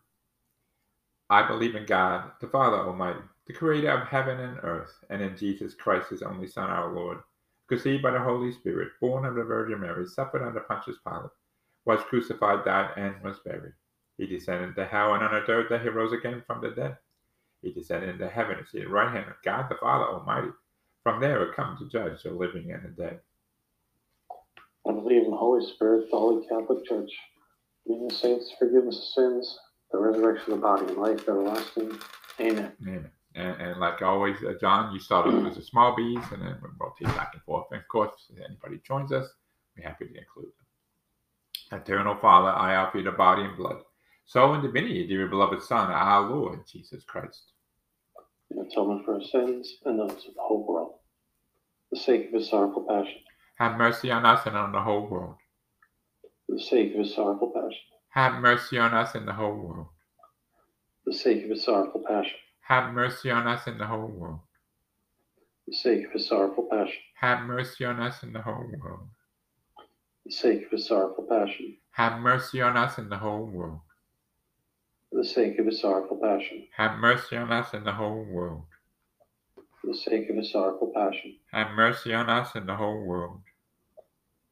I 1.30 1.46
believe 1.46 1.74
in 1.74 1.86
God, 1.86 2.30
the 2.40 2.48
Father 2.48 2.76
Almighty, 2.76 3.20
the 3.46 3.52
creator 3.52 3.90
of 3.90 4.08
heaven 4.08 4.40
and 4.40 4.58
earth, 4.62 4.92
and 5.10 5.22
in 5.22 5.36
Jesus 5.36 5.74
Christ, 5.74 6.10
his 6.10 6.22
only 6.22 6.46
Son, 6.46 6.70
our 6.70 6.92
Lord, 6.92 7.18
conceived 7.68 8.02
by 8.02 8.12
the 8.12 8.20
Holy 8.20 8.52
Spirit, 8.52 8.92
born 9.00 9.24
of 9.24 9.34
the 9.34 9.44
Virgin 9.44 9.80
Mary, 9.80 10.06
suffered 10.06 10.46
under 10.46 10.60
Pontius 10.60 10.96
Pilate, 11.06 11.30
was 11.84 12.00
crucified, 12.04 12.64
died, 12.64 12.90
and 12.96 13.22
was 13.22 13.38
buried. 13.44 13.72
He 14.18 14.26
descended 14.26 14.74
to 14.76 14.86
hell, 14.86 15.14
and 15.14 15.22
on 15.22 15.34
the 15.34 15.46
third 15.46 15.68
day 15.68 15.78
he 15.78 15.88
rose 15.88 16.12
again 16.12 16.42
from 16.46 16.60
the 16.60 16.70
dead. 16.70 16.96
He 17.62 17.72
descended 17.72 18.10
into 18.10 18.28
heaven 18.28 18.58
and 18.58 18.66
seated 18.66 18.88
right 18.88 19.12
hand 19.12 19.28
of 19.28 19.42
God 19.44 19.66
the 19.68 19.76
Father 19.76 20.04
Almighty. 20.04 20.50
From 21.02 21.20
there 21.20 21.46
he 21.46 21.52
comes 21.52 21.80
to 21.80 21.88
judge 21.88 22.22
the 22.22 22.30
living 22.30 22.72
and 22.72 22.84
the 22.84 23.02
dead. 23.02 23.20
I 24.88 24.92
believe 24.92 25.24
in 25.24 25.30
the 25.30 25.36
Holy 25.36 25.66
Spirit, 25.74 26.10
the 26.10 26.16
Holy 26.16 26.46
Catholic 26.46 26.84
Church, 26.86 27.10
the 27.86 28.14
saints, 28.14 28.52
forgiveness 28.58 28.98
of 28.98 29.04
sins, 29.04 29.58
the 29.90 29.98
resurrection 29.98 30.52
of 30.52 30.60
the 30.60 30.62
body, 30.62 30.86
and 30.86 30.96
life 30.96 31.28
everlasting. 31.28 31.98
Amen. 32.40 32.72
Amen. 32.82 33.10
And, 33.36 33.60
and 33.60 33.80
like 33.80 34.02
always, 34.02 34.42
uh, 34.42 34.54
John, 34.60 34.92
you 34.92 34.98
started 34.98 35.34
with 35.34 35.54
the 35.54 35.62
small 35.62 35.94
bees, 35.94 36.24
and 36.32 36.42
then 36.42 36.56
we 36.62 36.68
rotate 36.80 37.14
back 37.16 37.32
and 37.34 37.42
forth. 37.42 37.66
And 37.70 37.80
of 37.80 37.88
course, 37.88 38.12
if 38.30 38.42
anybody 38.42 38.80
joins 38.86 39.12
us, 39.12 39.28
we're 39.76 39.86
happy 39.86 40.06
to 40.06 40.18
include 40.18 40.52
them. 41.70 41.80
Eternal 41.80 42.16
Father, 42.16 42.48
I 42.48 42.76
offer 42.76 42.98
you 42.98 43.04
the 43.04 43.12
body 43.12 43.42
and 43.42 43.56
blood, 43.56 43.82
soul 44.24 44.54
and 44.54 44.62
divinity 44.62 45.04
of 45.04 45.10
your 45.10 45.28
beloved 45.28 45.62
Son, 45.62 45.90
our 45.90 46.30
Lord 46.30 46.60
Jesus 46.66 47.04
Christ. 47.04 47.52
In 48.50 48.58
atonement 48.58 49.04
for 49.04 49.14
our 49.14 49.22
sins 49.22 49.78
and 49.84 49.98
those 49.98 50.12
of 50.12 50.34
the 50.34 50.40
whole 50.40 50.66
world, 50.66 50.94
for 51.90 51.96
the 51.96 52.00
sake 52.00 52.28
of 52.28 52.34
his 52.34 52.48
sorrowful 52.48 52.84
passion 52.88 53.20
have 53.56 53.78
mercy 53.78 54.10
on 54.10 54.26
us 54.26 54.46
and 54.46 54.56
on 54.56 54.72
the 54.72 54.80
whole 54.80 55.06
world. 55.06 55.36
For 56.46 56.56
the 56.56 56.62
sake 56.62 56.92
of 56.92 57.00
his 57.00 57.14
sorrowful 57.14 57.52
passion. 57.54 57.80
Have 58.10 58.40
mercy 58.40 58.78
on 58.78 58.92
us 58.92 59.14
and 59.14 59.26
the 59.26 59.32
whole 59.32 59.54
world. 59.54 59.86
For 61.04 61.12
the 61.12 61.16
sake 61.16 61.44
of 61.44 61.50
his 61.50 61.64
sorrowful 61.64 62.04
passion. 62.06 62.36
Have 62.68 62.92
mercy 62.94 63.30
on 63.30 63.46
us 63.46 63.66
and 63.66 63.78
the 63.80 63.86
whole 63.86 64.06
world. 64.08 64.40
For 65.64 65.70
the 65.70 65.76
sake 65.76 66.06
of 66.06 66.12
his 66.12 66.26
sorrowful 66.28 66.68
passion. 66.70 67.00
Have 67.20 67.42
mercy 67.46 67.84
on 67.84 68.00
us 68.00 68.22
and 68.22 68.34
the 68.34 68.42
whole 68.42 68.66
world. 68.82 69.08
For 69.76 70.28
the 70.28 70.32
sake 70.32 70.64
of 70.64 70.70
his 70.72 70.86
sorrowful 70.88 71.26
passion. 71.28 71.76
Have 71.92 72.20
mercy 72.20 72.60
on 72.60 72.76
us 72.76 72.98
and 72.98 73.10
the 73.10 73.18
whole 73.18 73.44
world. 73.46 73.80
For 75.10 75.10
for 75.10 75.16
the 75.22 75.24
sake 75.28 75.58
of 75.60 75.66
his 75.66 75.80
sorrowful 75.80 76.18
passion, 76.20 76.66
Have 76.76 76.98
mercy 76.98 77.36
on 77.36 77.50
us 77.52 77.72
and 77.74 77.86
the 77.86 77.92
whole 77.92 78.24
world. 78.24 78.64
for 79.80 79.86
the 79.86 79.94
sake 79.96 80.28
of 80.30 80.36
his 80.36 80.50
sorrowful 80.52 80.92
passion, 80.92 81.36
Have 81.52 81.70
mercy 81.70 82.12
on 82.12 82.28
us 82.28 82.50
and 82.56 82.68
the 82.68 82.76
whole 82.76 83.00
world. 83.00 83.40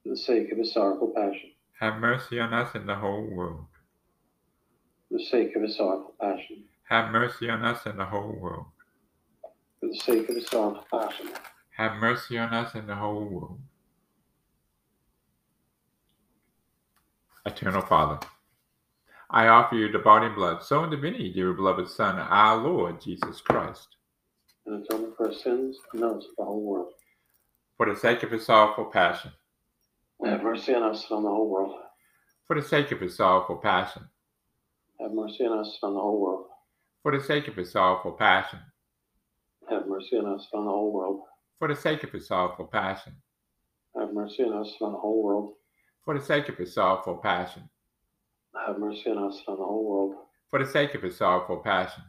for 0.02 0.10
the 0.10 0.16
sake 0.16 0.52
of 0.52 0.58
his 0.58 0.72
sorrowful 0.72 1.12
passion, 1.16 1.50
Have 1.80 1.98
mercy 2.00 2.38
on 2.38 2.54
us 2.54 2.74
and 2.76 2.88
the 2.88 2.94
whole 2.94 3.26
world. 3.26 3.66
for 5.08 5.18
the 5.18 5.24
sake 5.24 5.56
of 5.56 5.62
his 5.62 5.76
sorrowful 5.76 6.14
passion, 6.20 6.64
Have 6.88 7.10
mercy 7.10 7.48
on 7.48 7.64
us 7.64 7.86
and 7.86 7.98
the 7.98 8.04
whole 8.04 8.32
world. 8.38 8.66
for 9.80 9.88
the 9.88 9.96
sake 9.96 10.28
of 10.28 10.36
his 10.36 10.46
sorrowful 10.46 10.84
passion, 10.90 11.30
Have 11.76 11.96
mercy 11.96 12.38
on 12.38 12.52
us 12.54 12.74
and 12.74 12.88
the 12.88 12.94
whole 12.94 13.24
world. 13.24 13.60
Eternal 17.46 17.82
Father, 17.82 18.18
I 19.30 19.48
offer 19.48 19.74
you 19.74 19.90
the 19.90 19.98
body 19.98 20.26
and 20.26 20.34
blood, 20.34 20.62
soul 20.62 20.84
and 20.84 20.90
divinity, 20.90 21.32
dear 21.32 21.52
beloved 21.52 21.88
Son, 21.88 22.18
our 22.18 22.56
Lord 22.56 23.00
Jesus 23.00 23.40
Christ, 23.40 23.88
and 24.66 24.82
atonement 24.84 25.16
for 25.16 25.26
our 25.28 25.34
sins 25.34 25.76
and 25.92 26.02
those 26.02 26.24
of 26.24 26.36
the 26.38 26.44
whole 26.44 26.62
world. 26.62 26.92
for 27.76 27.92
the 27.92 27.98
sake 27.98 28.22
of 28.22 28.30
his 28.30 28.46
sorrowful 28.46 28.86
passion, 28.86 29.32
Have 30.24 30.42
mercy 30.42 30.74
on 30.74 30.82
us 30.84 31.04
and 31.10 31.18
on 31.18 31.22
the 31.24 31.28
whole 31.30 31.50
world. 31.50 31.74
for 32.46 32.56
the 32.60 32.66
sake 32.66 32.92
of 32.92 33.00
his 33.00 33.16
sorrowful 33.16 33.56
passion, 33.56 34.04
Have 35.00 35.12
mercy 35.12 35.44
on 35.44 35.58
us 35.58 35.78
and 35.82 35.88
on 35.90 35.94
the 35.94 36.00
whole 36.00 36.20
world. 36.20 36.46
For 37.04 37.12
the 37.16 37.22
sake 37.22 37.48
of 37.48 37.54
his 37.56 37.70
sorrowful 37.70 38.12
passion, 38.12 38.58
Have 39.68 39.86
mercy 39.86 40.16
on 40.16 40.24
us 40.34 40.48
on 40.54 40.64
the 40.64 40.70
whole 40.70 40.90
world. 40.90 41.20
for 41.58 41.68
the 41.68 41.76
sake 41.76 42.02
of 42.02 42.10
his 42.12 42.26
sorrowful 42.26 42.66
passion, 42.66 43.12
Have 43.94 44.14
mercy 44.14 44.42
on 44.42 44.54
us 44.54 44.74
on 44.80 44.92
the 44.92 44.98
whole 44.98 45.22
world. 45.22 45.52
for 46.02 46.18
the 46.18 46.24
sake 46.24 46.48
of 46.48 46.56
his 46.56 46.72
sorrowful 46.72 47.18
passion, 47.18 47.68
Have 48.66 48.78
mercy 48.78 49.10
on 49.10 49.18
us 49.18 49.42
on 49.46 49.58
the 49.58 49.64
whole 49.64 49.84
world. 49.86 50.14
for 50.48 50.58
the 50.58 50.64
sake 50.64 50.94
of 50.94 51.02
his 51.02 51.14
sorrowful 51.18 51.58
passion, 51.58 52.04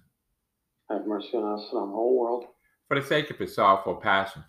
Have 0.90 1.06
mercy 1.06 1.36
on 1.38 1.44
us 1.60 1.70
on 1.74 1.90
the 1.90 1.94
whole 1.94 2.18
world. 2.18 2.46
for 2.88 2.96
the 2.96 3.06
sake 3.06 3.30
of 3.30 3.38
his 3.38 3.54
sorrowful 3.54 3.96
passion, 3.98 4.44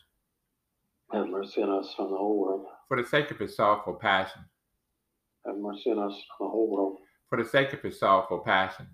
Have 1.12 1.26
mercy 1.28 1.60
on 1.60 1.70
us 1.70 1.92
and 1.98 2.08
the 2.08 2.16
whole 2.16 2.38
world. 2.38 2.66
for 2.86 2.96
the 2.96 3.04
sake 3.08 3.32
of 3.32 3.38
his 3.40 3.56
sorrowful 3.56 3.94
passion, 3.96 4.42
Have 5.44 5.56
mercy 5.58 5.90
on 5.90 5.98
us 5.98 6.12
on 6.38 6.46
the 6.46 6.48
whole 6.48 6.70
world. 6.70 6.98
for 7.28 7.36
the 7.42 7.44
sake 7.48 7.72
of 7.72 7.80
his 7.82 7.98
sorrowful 7.98 8.38
passion, 8.40 8.86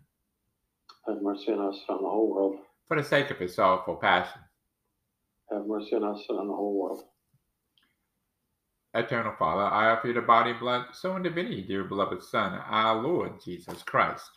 Have 1.07 1.23
mercy 1.23 1.53
on 1.53 1.61
us 1.69 1.81
and 1.89 1.97
on 1.97 2.03
the 2.03 2.09
whole 2.09 2.31
world. 2.35 2.57
for 2.89 2.97
the 2.97 3.03
sake 3.05 3.31
of 3.31 3.39
his 3.39 3.55
sorrowful 3.55 3.97
passion. 3.97 4.41
Have 5.51 5.67
mercy 5.67 5.97
on 5.97 6.05
us 6.05 6.25
and 6.29 6.39
on 6.39 6.49
the 6.49 6.55
whole 6.55 6.75
world. 6.79 7.05
Eternal 8.95 9.35
Father, 9.39 9.63
I 9.63 9.91
offer 9.91 10.09
you 10.09 10.15
the 10.15 10.21
body 10.21 10.51
and 10.51 10.61
blood, 10.61 10.87
soul 10.95 11.15
and 11.17 11.25
divinity, 11.25 11.63
dear 11.63 11.85
beloved 11.85 12.23
Son, 12.23 12.53
our 12.53 13.01
Lord 13.03 13.41
Jesus 13.43 13.83
Christ, 13.83 14.31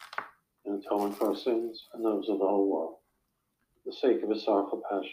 And 0.65 0.81
atonement 0.84 1.17
for 1.17 1.29
our 1.29 1.36
sins 1.36 1.84
and 1.93 2.03
those 2.05 2.29
of 2.29 2.39
the 2.39 2.45
whole 2.45 2.69
world. 2.72 2.95
For 3.84 3.89
the 3.91 3.95
sake 3.98 4.24
of 4.24 4.29
his 4.29 4.45
sorrowful 4.45 4.81
passion. 4.89 5.12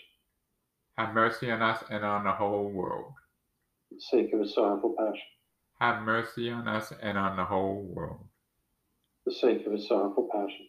have 0.97 1.13
mercy 1.15 1.51
on 1.51 1.61
us 1.61 1.83
and 1.91 2.05
on 2.05 2.25
the 2.25 2.33
whole 2.33 2.71
world. 2.71 3.13
For 3.89 3.95
the 3.97 4.01
sake 4.01 4.33
of 4.33 4.41
his 4.41 4.55
sorrowful 4.55 4.95
passion. 4.97 5.23
Have 5.81 6.03
mercy 6.05 6.49
on 6.51 6.69
us 6.69 6.93
and 7.03 7.19
on 7.19 7.37
the 7.37 7.45
whole 7.45 7.83
world. 7.83 8.25
For 9.25 9.31
the 9.31 9.37
sake 9.37 9.67
of 9.67 9.73
his 9.73 9.89
sorrowful 9.89 10.29
passion. 10.33 10.69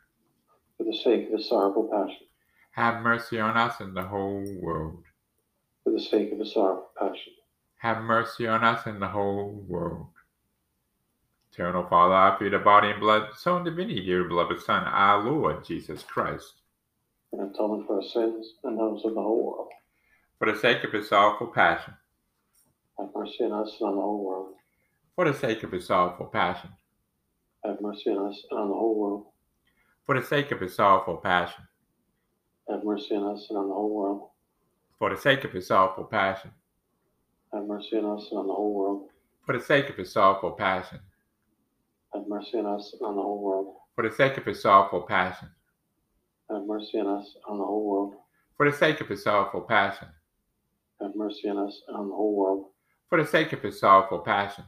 For 0.81 0.85
the 0.91 0.97
sake 0.97 1.27
of 1.27 1.33
his 1.37 1.47
sorrowful 1.47 1.83
passion. 1.93 2.25
Have 2.71 3.03
mercy 3.03 3.39
on 3.39 3.55
us 3.55 3.79
and 3.81 3.95
the 3.95 4.01
whole 4.01 4.43
world. 4.59 5.03
For 5.83 5.91
the 5.93 5.99
sake 5.99 6.31
of 6.31 6.39
his 6.39 6.53
sorrowful 6.53 6.89
passion. 6.97 7.33
Have 7.77 8.01
mercy 8.01 8.47
on 8.47 8.63
us 8.63 8.87
and 8.87 8.99
the 8.99 9.07
whole 9.07 9.63
world. 9.67 10.07
Eternal 11.53 11.85
Father, 11.87 12.15
I 12.15 12.29
offer 12.29 12.45
you 12.45 12.49
the 12.49 12.57
body 12.57 12.89
and 12.89 12.99
blood, 12.99 13.27
soul 13.37 13.57
and 13.57 13.65
divinity, 13.65 14.03
dear 14.03 14.23
beloved 14.23 14.59
Son, 14.59 14.83
our 14.85 15.21
Lord 15.23 15.63
Jesus 15.63 16.01
Christ, 16.01 16.53
And 17.31 17.41
atonement 17.53 17.85
for 17.85 17.97
our 17.97 18.03
sins 18.03 18.53
and 18.63 18.79
those 18.79 19.05
of 19.05 19.13
the 19.13 19.21
whole 19.21 19.45
world. 19.45 19.69
for 20.39 20.51
the 20.51 20.57
sake 20.57 20.83
of 20.83 20.93
his 20.93 21.09
sorrowful 21.09 21.47
passion, 21.47 21.93
Have 22.97 23.09
mercy 23.15 23.43
on 23.43 23.51
us 23.51 23.77
and 23.79 23.89
on 23.89 23.95
the 23.97 24.01
whole 24.01 24.25
world. 24.25 24.55
for 25.15 25.25
the 25.25 25.33
sake 25.37 25.61
of 25.61 25.73
his 25.73 25.85
sorrowful 25.85 26.25
passion, 26.25 26.71
Have 27.65 27.79
mercy 27.81 28.09
on 28.09 28.31
us 28.31 28.43
and 28.49 28.59
on 28.59 28.69
the 28.69 28.73
whole 28.73 28.95
world. 28.99 29.25
For 30.05 30.19
the 30.19 30.25
sake 30.25 30.51
of 30.51 30.59
his 30.61 30.75
sorrowful 30.75 31.17
passion, 31.17 31.63
Have 32.69 32.83
mercy 32.83 33.15
on 33.15 33.35
us 33.35 33.47
and 33.49 33.57
on 33.59 33.67
the 33.69 33.73
whole 33.73 33.93
world. 33.93 34.29
for 34.97 35.09
the 35.09 35.17
sake 35.17 35.43
of 35.43 35.51
his 35.51 35.67
sorrowful 35.67 36.05
passion, 36.05 36.51
Have 37.53 37.65
mercy 37.67 37.97
on 37.97 38.05
us 38.17 38.27
and 38.31 38.39
on 38.39 38.47
the 38.47 38.53
whole 38.53 38.73
world. 38.73 39.09
for 39.45 39.53
the 39.57 39.59
sake 39.63 39.89
of 39.89 39.95
his 39.95 40.11
sorrowful 40.11 40.51
passion, 40.51 40.99
Have 42.13 42.27
mercy 42.27 42.57
on 42.59 42.65
us 42.65 42.93
and 42.93 43.01
on 43.07 43.15
the 43.15 43.21
whole 43.21 43.41
world. 43.41 43.75
for 43.95 44.03
the 44.03 44.11
sake 44.11 44.37
of 44.37 44.45
his 44.45 44.61
sorrowful 44.61 45.01
passion, 45.01 45.49
Have 46.49 46.65
mercy 46.65 46.99
on 46.99 47.07
us 47.07 47.35
and 47.47 47.53
on 47.53 47.57
the 47.59 47.65
whole 47.65 47.85
world. 47.89 48.15
for 48.57 48.65
the 48.69 48.75
sake 48.77 48.99
of 49.01 49.07
his 49.07 49.23
sorrowful 49.23 49.61
passion, 49.61 50.07
Have 51.01 51.15
mercy 51.15 51.49
on 51.49 51.57
us 51.67 51.81
and 51.87 51.97
on 51.97 52.07
the 52.09 52.15
whole 52.15 52.35
world. 52.35 52.65
for 53.09 53.21
the 53.21 53.27
sake 53.27 53.51
of 53.53 53.61
his 53.61 53.79
sorrowful 53.79 54.19
passion, 54.19 54.65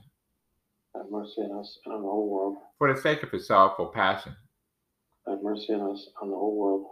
Have 0.95 1.09
mercy 1.09 1.41
on 1.41 1.59
us 1.59 1.79
and 1.85 1.93
on 1.93 2.01
the 2.01 2.07
whole 2.09 2.29
world. 2.29 2.57
for 2.77 2.93
the 2.93 2.99
sake 2.99 3.23
of 3.23 3.31
his 3.31 3.47
sorrowful 3.47 3.87
passion. 3.87 4.35
Have 5.27 5.41
mercy 5.41 5.73
on 5.73 5.91
us 5.91 6.07
and 6.07 6.15
on 6.23 6.29
the 6.29 6.35
whole 6.35 6.55
world. 6.55 6.85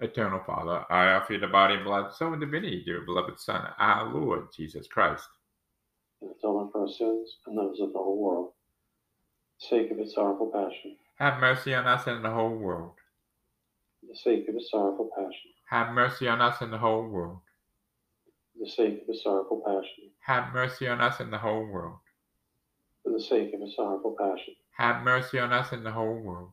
Eternal 0.00 0.40
Father, 0.46 0.84
I 0.90 1.12
offer 1.14 1.32
you 1.32 1.40
the 1.40 1.48
body 1.48 1.74
and 1.74 1.84
blood, 1.84 2.14
soul 2.14 2.32
and 2.32 2.40
divinity, 2.40 2.82
dear 2.84 3.00
beloved 3.00 3.40
Son, 3.40 3.60
our 3.78 4.12
Lord 4.14 4.46
Jesus 4.56 4.86
Christ, 4.86 5.26
And 6.22 6.30
atonement 6.30 6.70
for 6.72 6.82
our 6.82 6.88
sins 6.88 7.38
and 7.46 7.58
those 7.58 7.80
of 7.80 7.92
the 7.92 7.98
whole 7.98 8.16
world. 8.22 8.52
For 9.60 9.76
the 9.76 9.82
sake 9.82 9.90
of 9.90 9.98
his 9.98 10.14
sorrowful 10.14 10.52
passion. 10.52 10.96
Have 11.16 11.40
mercy 11.40 11.74
on 11.74 11.86
us 11.86 12.06
and 12.06 12.24
the 12.24 12.30
whole 12.30 12.56
world. 12.56 12.94
For 14.00 14.06
the 14.06 14.16
sake 14.16 14.48
of 14.48 14.54
his 14.54 14.70
sorrowful 14.70 15.10
passion. 15.16 15.50
Have 15.70 15.92
mercy 15.92 16.28
on 16.28 16.40
us 16.40 16.60
and 16.60 16.72
the 16.72 16.78
whole 16.78 17.08
world. 17.08 17.40
For 18.52 18.64
the 18.64 18.70
sake 18.70 19.02
of 19.02 19.08
his 19.08 19.22
sorrowful 19.24 19.62
passion. 19.66 20.12
Have 20.20 20.52
mercy 20.54 20.86
on 20.86 21.00
us 21.00 21.18
and 21.18 21.32
the 21.32 21.38
whole 21.38 21.64
world. 21.66 21.98
For 23.02 23.10
the 23.10 23.20
sake 23.20 23.52
of 23.52 23.60
his 23.60 23.74
sorrowful 23.74 24.14
passion. 24.16 24.54
Have 24.76 25.02
mercy 25.02 25.40
on 25.40 25.52
us 25.52 25.72
and 25.72 25.84
the 25.84 25.90
whole 25.90 26.14
world. 26.14 26.52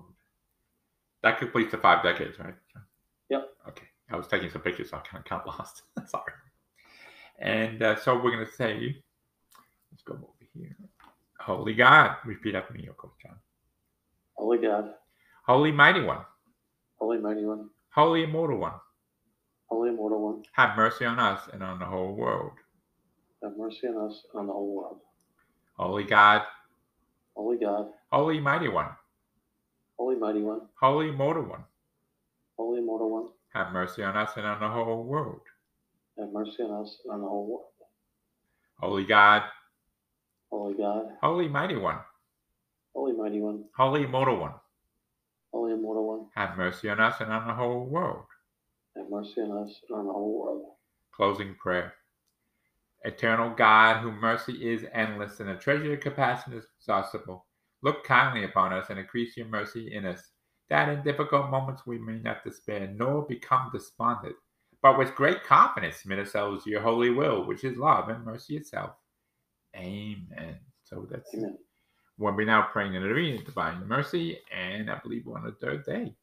That 1.23 1.39
completes 1.39 1.71
the 1.71 1.77
five 1.77 2.03
decades, 2.03 2.39
right? 2.39 2.55
Yep. 3.29 3.49
Okay. 3.69 3.85
I 4.11 4.15
was 4.15 4.27
taking 4.27 4.49
some 4.49 4.61
pictures, 4.61 4.89
so 4.89 4.97
I 4.97 5.01
kind 5.01 5.23
of 5.23 5.29
got 5.29 5.47
lost. 5.59 5.83
Sorry. 6.07 6.33
And 7.39 7.81
uh, 7.81 7.95
so 7.97 8.15
we're 8.15 8.31
going 8.31 8.45
to 8.45 8.51
say, 8.51 8.95
let's 9.91 10.03
go 10.03 10.13
over 10.15 10.47
here. 10.53 10.75
Holy 11.39 11.73
God, 11.73 12.17
repeat 12.25 12.55
after 12.55 12.73
me, 12.73 12.81
Yoko 12.87 13.11
John. 13.21 13.35
Holy 14.35 14.57
God, 14.59 14.91
Holy 15.45 15.71
Mighty 15.71 16.01
One, 16.01 16.25
Holy 16.99 17.17
Mighty 17.19 17.45
One, 17.45 17.69
Holy 17.93 18.23
Immortal 18.23 18.59
One, 18.59 18.73
Holy 19.67 19.89
Immortal 19.89 20.21
One, 20.21 20.43
have 20.53 20.75
mercy 20.77 21.05
on 21.05 21.19
us 21.19 21.41
and 21.53 21.61
on 21.63 21.79
the 21.79 21.85
whole 21.85 22.13
world. 22.15 22.53
have 23.43 23.53
mercy 23.57 23.87
on 23.87 24.09
us 24.09 24.21
and 24.33 24.41
on 24.41 24.47
the 24.47 24.53
whole 24.53 24.75
world. 24.75 24.99
Holy 25.77 26.03
God, 26.03 26.43
Holy 27.35 27.57
God, 27.57 27.87
Holy 28.11 28.39
Mighty 28.39 28.67
One, 28.67 28.89
Holy 30.01 30.15
Mighty 30.15 30.41
One, 30.41 30.61
Holy 30.79 31.09
Immortal 31.09 31.43
One, 31.43 31.63
Holy 32.57 32.79
Immortal 32.79 33.11
One, 33.11 33.27
have 33.53 33.71
mercy 33.71 34.01
on 34.01 34.17
us 34.17 34.31
and 34.35 34.47
on 34.47 34.59
the 34.59 34.67
whole 34.67 35.03
world. 35.03 35.41
have 36.17 36.31
mercy 36.33 36.63
on 36.63 36.81
us 36.81 36.97
and 37.05 37.13
on 37.13 37.21
the 37.21 37.27
whole 37.27 37.45
world. 37.45 37.65
Holy 38.79 39.05
God, 39.05 39.43
Holy 40.49 40.73
God, 40.73 41.05
Holy 41.21 41.47
Mighty 41.47 41.75
One, 41.75 41.99
Holy 42.95 43.13
Mighty 43.13 43.41
One, 43.41 43.65
Holy 43.77 44.05
Immortal 44.05 44.39
One, 44.39 44.53
Holy 45.53 45.73
Immortal 45.73 46.07
One, 46.07 46.25
have 46.33 46.57
mercy 46.57 46.89
on 46.89 46.99
us 46.99 47.21
and 47.21 47.31
on 47.31 47.47
the 47.47 47.53
whole 47.53 47.85
world. 47.85 48.25
Have 48.97 49.07
mercy 49.07 49.39
on 49.41 49.63
us 49.63 49.81
and 49.87 49.99
on 49.99 50.07
the 50.07 50.13
whole 50.13 50.39
world. 50.41 50.65
Closing 51.15 51.53
prayer. 51.61 51.93
Eternal 53.03 53.51
God, 53.51 54.01
whose 54.01 54.19
mercy 54.19 54.67
is 54.67 54.83
endless 54.93 55.39
and 55.39 55.49
the 55.49 55.55
treasure 55.57 55.93
of 55.93 55.99
compassion 55.99 56.53
is 56.53 56.65
exhaustible, 56.79 57.45
look 57.83 58.03
kindly 58.03 58.43
upon 58.43 58.73
us 58.73 58.87
and 58.89 58.99
increase 58.99 59.35
your 59.37 59.47
mercy 59.47 59.93
in 59.93 60.05
us, 60.05 60.21
that 60.69 60.89
in 60.89 61.03
difficult 61.03 61.49
moments 61.49 61.85
we 61.85 61.97
may 61.97 62.19
not 62.19 62.43
despair 62.43 62.91
nor 62.95 63.23
become 63.23 63.69
despondent, 63.73 64.35
but 64.81 64.97
with 64.97 65.15
great 65.15 65.43
confidence 65.43 65.97
submit 65.97 66.19
ourselves 66.19 66.63
to 66.63 66.69
your 66.69 66.81
holy 66.81 67.09
will, 67.09 67.45
which 67.45 67.63
is 67.63 67.77
love 67.77 68.09
and 68.09 68.23
mercy 68.23 68.55
itself. 68.55 68.91
Amen. 69.75 70.57
So 70.83 71.07
that's 71.09 71.33
Amen. 71.33 71.57
when 72.17 72.35
we're 72.35 72.45
now 72.45 72.67
praying 72.71 72.95
in 72.95 73.03
the 73.03 73.43
divine 73.43 73.87
mercy, 73.87 74.39
and 74.55 74.89
I 74.89 74.99
believe 74.99 75.25
we're 75.25 75.37
on 75.37 75.45
the 75.45 75.51
third 75.53 75.85
day. 75.85 76.13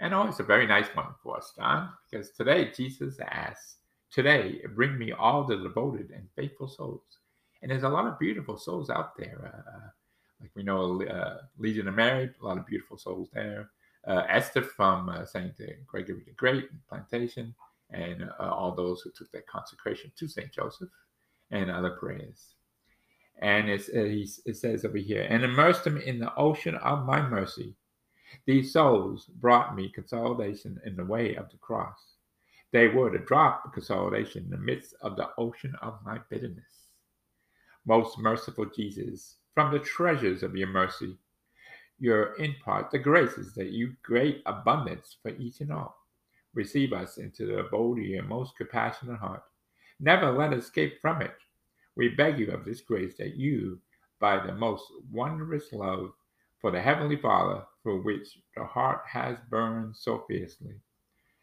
And 0.00 0.12
oh, 0.14 0.26
it's 0.26 0.40
a 0.40 0.44
very 0.44 0.66
nice 0.66 0.88
one 0.94 1.14
for 1.22 1.36
us, 1.36 1.52
John, 1.56 1.90
because 2.10 2.30
today 2.30 2.72
Jesus 2.74 3.18
asks, 3.20 3.76
Today, 4.12 4.60
bring 4.74 4.98
me 4.98 5.12
all 5.12 5.44
the 5.44 5.56
devoted 5.56 6.10
and 6.10 6.28
faithful 6.36 6.68
souls. 6.68 7.00
And 7.62 7.70
there's 7.70 7.84
a 7.84 7.88
lot 7.88 8.06
of 8.06 8.18
beautiful 8.18 8.58
souls 8.58 8.90
out 8.90 9.16
there. 9.16 9.64
Uh, 9.66 9.88
like 10.42 10.50
we 10.56 10.64
know, 10.64 11.02
uh, 11.04 11.38
Legion 11.56 11.88
of 11.88 11.94
Mary, 11.94 12.28
a 12.40 12.44
lot 12.44 12.58
of 12.58 12.66
beautiful 12.66 12.98
souls 12.98 13.28
there. 13.32 13.70
Uh, 14.06 14.24
Esther 14.28 14.62
from 14.62 15.08
uh, 15.08 15.24
St. 15.24 15.52
Gregory 15.86 16.24
the 16.26 16.32
Great 16.32 16.68
Plantation, 16.88 17.54
and 17.90 18.24
uh, 18.24 18.50
all 18.50 18.74
those 18.74 19.00
who 19.00 19.12
took 19.12 19.30
that 19.30 19.46
consecration 19.46 20.10
to 20.16 20.26
St. 20.26 20.50
Joseph, 20.50 20.88
and 21.52 21.70
other 21.70 21.90
prayers. 21.90 22.54
And 23.38 23.70
uh, 23.70 23.74
it 23.74 24.56
says 24.56 24.84
over 24.84 24.98
here, 24.98 25.26
and 25.28 25.44
immersed 25.44 25.84
them 25.84 25.98
in 25.98 26.18
the 26.18 26.34
ocean 26.34 26.74
of 26.76 27.06
my 27.06 27.22
mercy. 27.22 27.76
These 28.46 28.72
souls 28.72 29.26
brought 29.26 29.76
me 29.76 29.90
consolidation 29.90 30.80
in 30.84 30.96
the 30.96 31.04
way 31.04 31.36
of 31.36 31.50
the 31.50 31.58
cross. 31.58 32.16
They 32.72 32.88
were 32.88 33.10
the 33.10 33.18
drop 33.18 33.66
of 33.66 33.72
consolidation 33.72 34.44
in 34.44 34.50
the 34.50 34.56
midst 34.56 34.94
of 35.02 35.16
the 35.16 35.28
ocean 35.38 35.74
of 35.82 35.98
my 36.04 36.18
bitterness. 36.30 36.88
Most 37.84 38.18
merciful 38.18 38.66
Jesus, 38.74 39.36
from 39.54 39.72
the 39.72 39.78
treasures 39.78 40.42
of 40.42 40.56
your 40.56 40.68
mercy, 40.68 41.16
you 41.98 42.34
impart 42.38 42.90
the 42.90 42.98
graces 42.98 43.54
that 43.54 43.70
you 43.70 43.94
great 44.02 44.42
abundance 44.46 45.16
for 45.22 45.30
each 45.30 45.60
and 45.60 45.72
all. 45.72 45.96
Receive 46.54 46.92
us 46.92 47.18
into 47.18 47.46
the 47.46 47.58
abode 47.58 47.98
of 47.98 48.04
your 48.04 48.24
most 48.24 48.56
compassionate 48.56 49.18
heart. 49.18 49.42
Never 50.00 50.32
let 50.32 50.52
us 50.52 50.64
escape 50.64 51.00
from 51.00 51.22
it. 51.22 51.34
We 51.96 52.08
beg 52.08 52.38
you 52.38 52.50
of 52.50 52.64
this 52.64 52.80
grace 52.80 53.16
that 53.18 53.36
you, 53.36 53.78
by 54.18 54.44
the 54.44 54.54
most 54.54 54.84
wondrous 55.10 55.72
love 55.72 56.12
for 56.60 56.70
the 56.70 56.80
Heavenly 56.80 57.16
Father, 57.16 57.64
for 57.82 58.00
which 58.00 58.38
the 58.56 58.64
heart 58.64 59.02
has 59.06 59.36
burned 59.50 59.96
so 59.96 60.24
fiercely, 60.28 60.74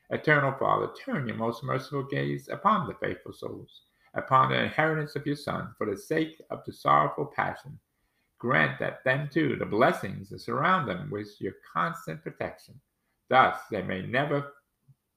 Eternal 0.10 0.54
Father, 0.58 0.90
turn 1.06 1.28
your 1.28 1.38
most 1.38 1.64
merciful 1.64 2.04
gaze 2.04 2.50
upon 2.50 2.88
the 2.88 2.96
faithful 2.96 3.32
souls, 3.32 3.82
upon 4.16 4.50
the 4.50 4.64
inheritance 4.64 5.16
of 5.16 5.28
your 5.28 5.36
Son, 5.36 5.74
for 5.78 5.86
the 5.90 5.98
sake 5.98 6.42
of 6.50 6.66
the 6.66 6.74
sorrowful 6.74 7.28
passion. 7.28 7.80
Grant 8.40 8.80
that 8.80 9.04
them 9.04 9.30
too 9.32 9.58
the 9.58 9.66
blessings 9.66 10.30
that 10.30 10.40
surround 10.40 10.88
them 10.88 11.10
with 11.12 11.30
your 11.40 11.54
constant 11.74 12.24
protection. 12.24 12.80
Thus 13.30 13.58
they 13.70 13.82
may 13.84 14.02
never 14.06 14.54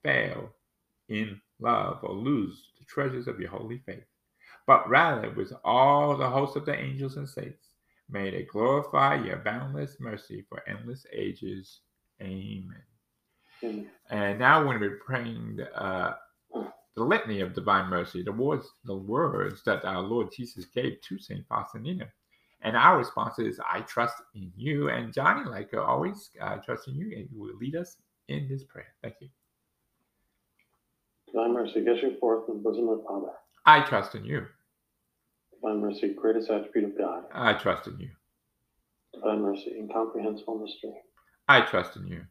fail 0.02 0.50
in 1.08 1.40
love 1.60 2.00
or 2.02 2.14
lose 2.14 2.70
the 2.78 2.84
treasures 2.84 3.28
of 3.28 3.38
your 3.40 3.50
holy 3.50 3.78
faith, 3.86 4.04
but 4.66 4.88
rather 4.88 5.30
with 5.30 5.52
all 5.64 6.16
the 6.16 6.28
hosts 6.28 6.56
of 6.56 6.66
the 6.66 6.74
angels 6.76 7.16
and 7.16 7.28
saints, 7.28 7.68
may 8.10 8.30
they 8.30 8.42
glorify 8.42 9.14
your 9.14 9.36
boundless 9.38 9.96
mercy 10.00 10.44
for 10.48 10.62
endless 10.68 11.06
ages. 11.12 11.80
Amen. 12.20 12.82
And 14.10 14.38
now 14.38 14.60
we're 14.60 14.78
going 14.78 14.80
to 14.80 14.90
be 14.90 14.96
praying 14.96 15.60
uh, 15.76 16.14
the 16.96 17.04
litany 17.04 17.40
of 17.40 17.54
divine 17.54 17.88
mercy, 17.88 18.22
the 18.22 18.32
words, 18.32 18.68
the 18.84 18.96
words 18.96 19.62
that 19.64 19.84
our 19.84 20.02
Lord 20.02 20.28
Jesus 20.36 20.66
gave 20.66 21.00
to 21.02 21.18
Saint 21.18 21.46
Faustina. 21.48 22.06
And 22.62 22.76
our 22.76 22.96
response 22.96 23.38
is, 23.38 23.60
"I 23.60 23.80
trust 23.80 24.22
in 24.34 24.52
you." 24.56 24.88
And 24.88 25.12
Johnny, 25.12 25.48
like 25.48 25.74
uh, 25.74 25.82
always, 25.82 26.30
I 26.40 26.56
trust 26.56 26.88
in 26.88 26.94
you, 26.94 27.16
and 27.16 27.28
you 27.30 27.40
will 27.40 27.56
lead 27.56 27.76
us 27.76 27.96
in 28.28 28.48
this 28.48 28.64
prayer. 28.64 28.94
Thank 29.02 29.16
you. 29.20 29.28
Divine 31.26 31.54
mercy, 31.54 31.84
get 31.84 32.02
you 32.02 32.16
forth 32.20 32.48
in 32.48 32.56
the 32.56 32.62
bosom 32.62 32.88
of 32.88 32.98
the 32.98 33.04
Father. 33.04 33.32
I 33.66 33.80
trust 33.80 34.14
in 34.14 34.24
you. 34.24 34.46
Divine 35.54 35.80
mercy, 35.80 36.14
greatest 36.14 36.50
attribute 36.50 36.92
of 36.92 36.98
God. 36.98 37.24
I 37.32 37.54
trust 37.54 37.86
in 37.86 37.98
you. 37.98 38.10
Divine 39.14 39.42
mercy, 39.42 39.74
incomprehensible 39.78 40.58
mystery. 40.58 40.94
I 41.48 41.62
trust 41.62 41.96
in 41.96 42.06
you. 42.06 42.22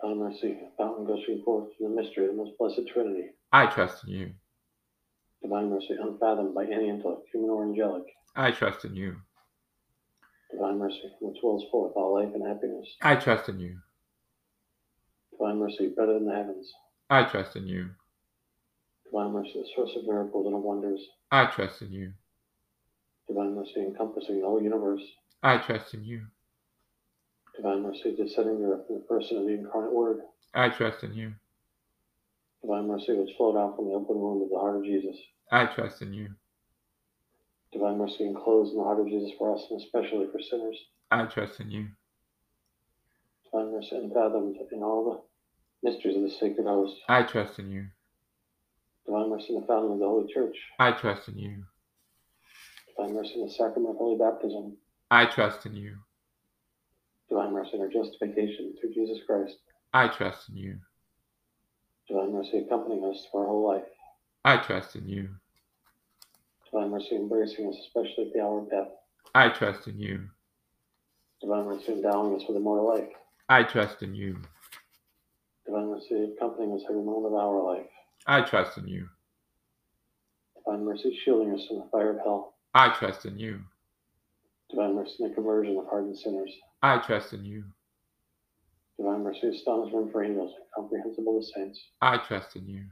Divine 0.00 0.18
mercy, 0.18 0.58
fountain 0.76 1.06
gushing 1.06 1.42
forth 1.44 1.68
from 1.76 1.94
the 1.94 2.02
mystery 2.02 2.26
of 2.26 2.32
the 2.32 2.36
most 2.36 2.56
blessed 2.58 2.86
Trinity. 2.92 3.30
I 3.52 3.66
trust 3.66 4.04
in 4.04 4.10
you. 4.10 4.32
Divine 5.42 5.70
mercy, 5.70 5.96
unfathomed 6.00 6.54
by 6.54 6.64
any 6.64 6.88
intellect, 6.88 7.28
human 7.32 7.50
or 7.50 7.64
angelic. 7.64 8.04
I 8.36 8.50
trust 8.50 8.84
in 8.84 8.94
you. 8.94 9.16
Divine 10.52 10.78
mercy, 10.78 11.12
which 11.20 11.38
wells 11.42 11.64
forth 11.70 11.92
all 11.96 12.14
life 12.14 12.34
and 12.34 12.46
happiness. 12.46 12.86
I 13.02 13.16
trust 13.16 13.48
in 13.48 13.58
you. 13.60 13.78
Divine 15.32 15.58
mercy, 15.58 15.88
better 15.96 16.14
than 16.14 16.26
the 16.26 16.34
heavens. 16.34 16.72
I 17.10 17.24
trust 17.24 17.56
in 17.56 17.66
you. 17.66 17.90
Divine 19.04 19.32
mercy, 19.32 19.52
the 19.54 19.68
source 19.74 19.90
of 19.96 20.04
miracles 20.06 20.46
and 20.46 20.54
of 20.54 20.62
wonders. 20.62 21.00
I 21.30 21.46
trust 21.46 21.82
in 21.82 21.92
you. 21.92 22.12
Divine 23.28 23.54
mercy, 23.54 23.80
encompassing 23.80 24.40
the 24.40 24.46
whole 24.46 24.62
universe. 24.62 25.02
I 25.42 25.58
trust 25.58 25.94
in 25.94 26.04
you. 26.04 26.26
Divine 27.56 27.82
mercy, 27.82 28.16
descending 28.16 28.62
in 28.62 28.70
the 28.70 29.04
person 29.08 29.38
of 29.38 29.44
the 29.44 29.52
incarnate 29.52 29.92
Word. 29.92 30.20
I 30.54 30.68
trust 30.70 31.04
in 31.04 31.12
you. 31.14 31.34
Divine 32.62 32.88
mercy, 32.88 33.12
which 33.12 33.36
flowed 33.36 33.56
out 33.58 33.76
from 33.76 33.86
the 33.86 33.92
open 33.92 34.16
wound 34.18 34.42
of 34.42 34.48
the 34.48 34.58
heart 34.58 34.76
of 34.76 34.84
Jesus. 34.84 35.16
I 35.52 35.66
trust 35.66 36.02
in 36.02 36.12
you. 36.12 36.28
Divine 37.72 37.98
mercy 37.98 38.24
enclosed 38.24 38.72
in 38.72 38.78
the 38.78 38.84
heart 38.84 39.00
of 39.00 39.08
Jesus 39.08 39.32
for 39.38 39.54
us, 39.54 39.66
and 39.70 39.80
especially 39.80 40.26
for 40.32 40.40
sinners. 40.40 40.78
I 41.10 41.24
trust 41.26 41.60
in 41.60 41.70
you. 41.70 41.88
Divine 43.44 43.72
mercy 43.72 43.96
unfathomed 43.96 44.56
in 44.72 44.82
all 44.82 45.04
the 45.82 45.90
mysteries 45.90 46.16
of 46.16 46.22
the 46.22 46.30
sacred 46.30 46.66
host. 46.66 46.96
I 47.08 47.22
trust 47.22 47.58
in 47.58 47.70
you. 47.70 47.86
Divine 49.06 49.30
mercy 49.30 49.54
in 49.54 49.60
the 49.60 49.66
fountain 49.66 49.92
of 49.92 49.98
the 49.98 50.06
Holy 50.06 50.32
Church. 50.32 50.56
I 50.78 50.92
trust 50.92 51.28
in 51.28 51.38
you. 51.38 51.64
Divine 52.96 53.14
mercy 53.14 53.34
in 53.34 53.46
the 53.46 53.52
sacrament 53.52 53.90
of 53.90 53.96
holy 53.96 54.18
baptism. 54.18 54.76
I 55.10 55.26
trust 55.26 55.66
in 55.66 55.74
you. 55.74 55.96
Divine 57.28 57.52
mercy 57.52 57.70
in 57.74 57.80
our 57.80 57.88
justification 57.88 58.74
through 58.80 58.92
Jesus 58.94 59.18
Christ. 59.26 59.56
I 59.92 60.08
trust 60.08 60.48
in 60.48 60.56
you. 60.56 60.78
Divine 62.08 62.32
mercy 62.32 62.58
accompanying 62.58 63.04
us 63.04 63.26
for 63.30 63.42
our 63.42 63.48
whole 63.48 63.66
life. 63.68 63.88
I 64.44 64.56
trust 64.58 64.96
in 64.96 65.06
you. 65.08 65.28
Divine 66.70 66.90
mercy 66.90 67.16
embracing 67.16 67.68
us, 67.68 67.76
especially 67.86 68.26
at 68.26 68.32
the 68.34 68.40
hour 68.40 68.60
of 68.60 68.70
death. 68.70 68.88
I 69.34 69.48
trust 69.48 69.88
in 69.88 69.98
you. 69.98 70.28
Divine 71.40 71.66
mercy 71.66 71.92
endowing 71.92 72.36
us 72.36 72.42
with 72.48 72.56
immortal 72.56 72.88
life. 72.88 73.08
I 73.48 73.62
trust 73.62 74.02
in 74.02 74.14
you. 74.14 74.38
Divine 75.64 75.88
mercy 75.88 76.34
accompanying 76.36 76.74
us 76.74 76.82
every 76.88 77.02
moment 77.02 77.26
of 77.26 77.34
our 77.34 77.62
life. 77.62 77.86
I 78.26 78.42
trust 78.42 78.76
in 78.76 78.86
you. 78.86 79.08
Divine 80.56 80.84
mercy 80.84 81.18
shielding 81.24 81.54
us 81.54 81.66
from 81.66 81.78
the 81.78 81.88
fire 81.90 82.10
of 82.10 82.18
hell. 82.18 82.54
I 82.74 82.90
trust 82.90 83.24
in 83.24 83.38
you. 83.38 83.60
Divine 84.70 84.94
mercy 84.94 85.14
in 85.20 85.28
the 85.28 85.34
conversion 85.34 85.78
of 85.78 85.86
hardened 85.88 86.18
sinners. 86.18 86.52
I 86.82 86.98
trust 86.98 87.32
in 87.32 87.44
you. 87.44 87.64
Divine 88.98 89.22
mercy 89.22 89.46
astonishment 89.46 90.12
for 90.12 90.24
angels, 90.24 90.52
incomprehensible 90.76 91.40
to 91.40 91.46
saints. 91.46 91.80
I 92.02 92.18
trust 92.18 92.56
in 92.56 92.66
you. 92.68 92.84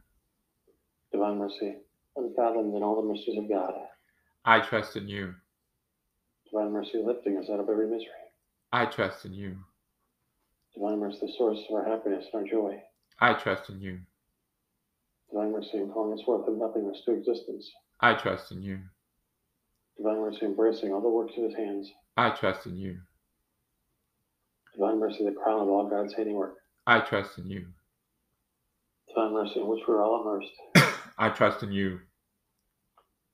Divine 1.12 1.38
mercy 1.38 1.74
unfathomed 2.16 2.74
in 2.74 2.82
all 2.82 3.00
the 3.00 3.12
mysteries 3.12 3.38
of 3.38 3.48
God. 3.48 3.72
I 4.44 4.60
trust 4.60 4.96
in 4.96 5.08
you. 5.08 5.34
Divine 6.50 6.72
mercy 6.72 7.02
lifting 7.04 7.36
us 7.38 7.50
out 7.50 7.60
of 7.60 7.68
every 7.68 7.86
misery. 7.88 8.06
I 8.72 8.86
trust 8.86 9.24
in 9.24 9.32
you. 9.34 9.56
Divine 10.74 11.00
mercy 11.00 11.18
the 11.22 11.32
source 11.36 11.58
of 11.68 11.74
our 11.76 11.84
happiness 11.84 12.26
and 12.32 12.42
our 12.42 12.48
joy. 12.48 12.82
I 13.20 13.34
trust 13.34 13.70
in 13.70 13.80
you. 13.80 13.98
Divine 15.30 15.52
mercy 15.52 15.78
in 15.78 15.90
calling 15.90 16.18
us 16.18 16.24
forth 16.24 16.46
of 16.46 16.56
nothingness 16.56 17.02
to 17.04 17.12
existence. 17.12 17.70
I 18.00 18.14
trust 18.14 18.52
in 18.52 18.62
you. 18.62 18.78
Divine 19.96 20.20
mercy 20.20 20.44
embracing 20.44 20.92
all 20.92 21.00
the 21.00 21.08
works 21.08 21.32
of 21.36 21.44
his 21.44 21.54
hands. 21.54 21.90
I 22.16 22.30
trust 22.30 22.66
in 22.66 22.76
you. 22.76 22.98
Divine 24.74 25.00
mercy 25.00 25.24
the 25.24 25.32
crown 25.32 25.62
of 25.62 25.68
all 25.68 25.88
God's 25.88 26.14
handiwork. 26.14 26.56
I 26.86 27.00
trust 27.00 27.38
in 27.38 27.48
you. 27.48 27.66
Divine 29.08 29.32
mercy 29.32 29.60
in 29.60 29.66
which 29.66 29.80
we're 29.88 30.04
all 30.04 30.20
immersed. 30.20 30.94
I 31.18 31.30
trust 31.30 31.62
in 31.62 31.72
you. 31.72 32.00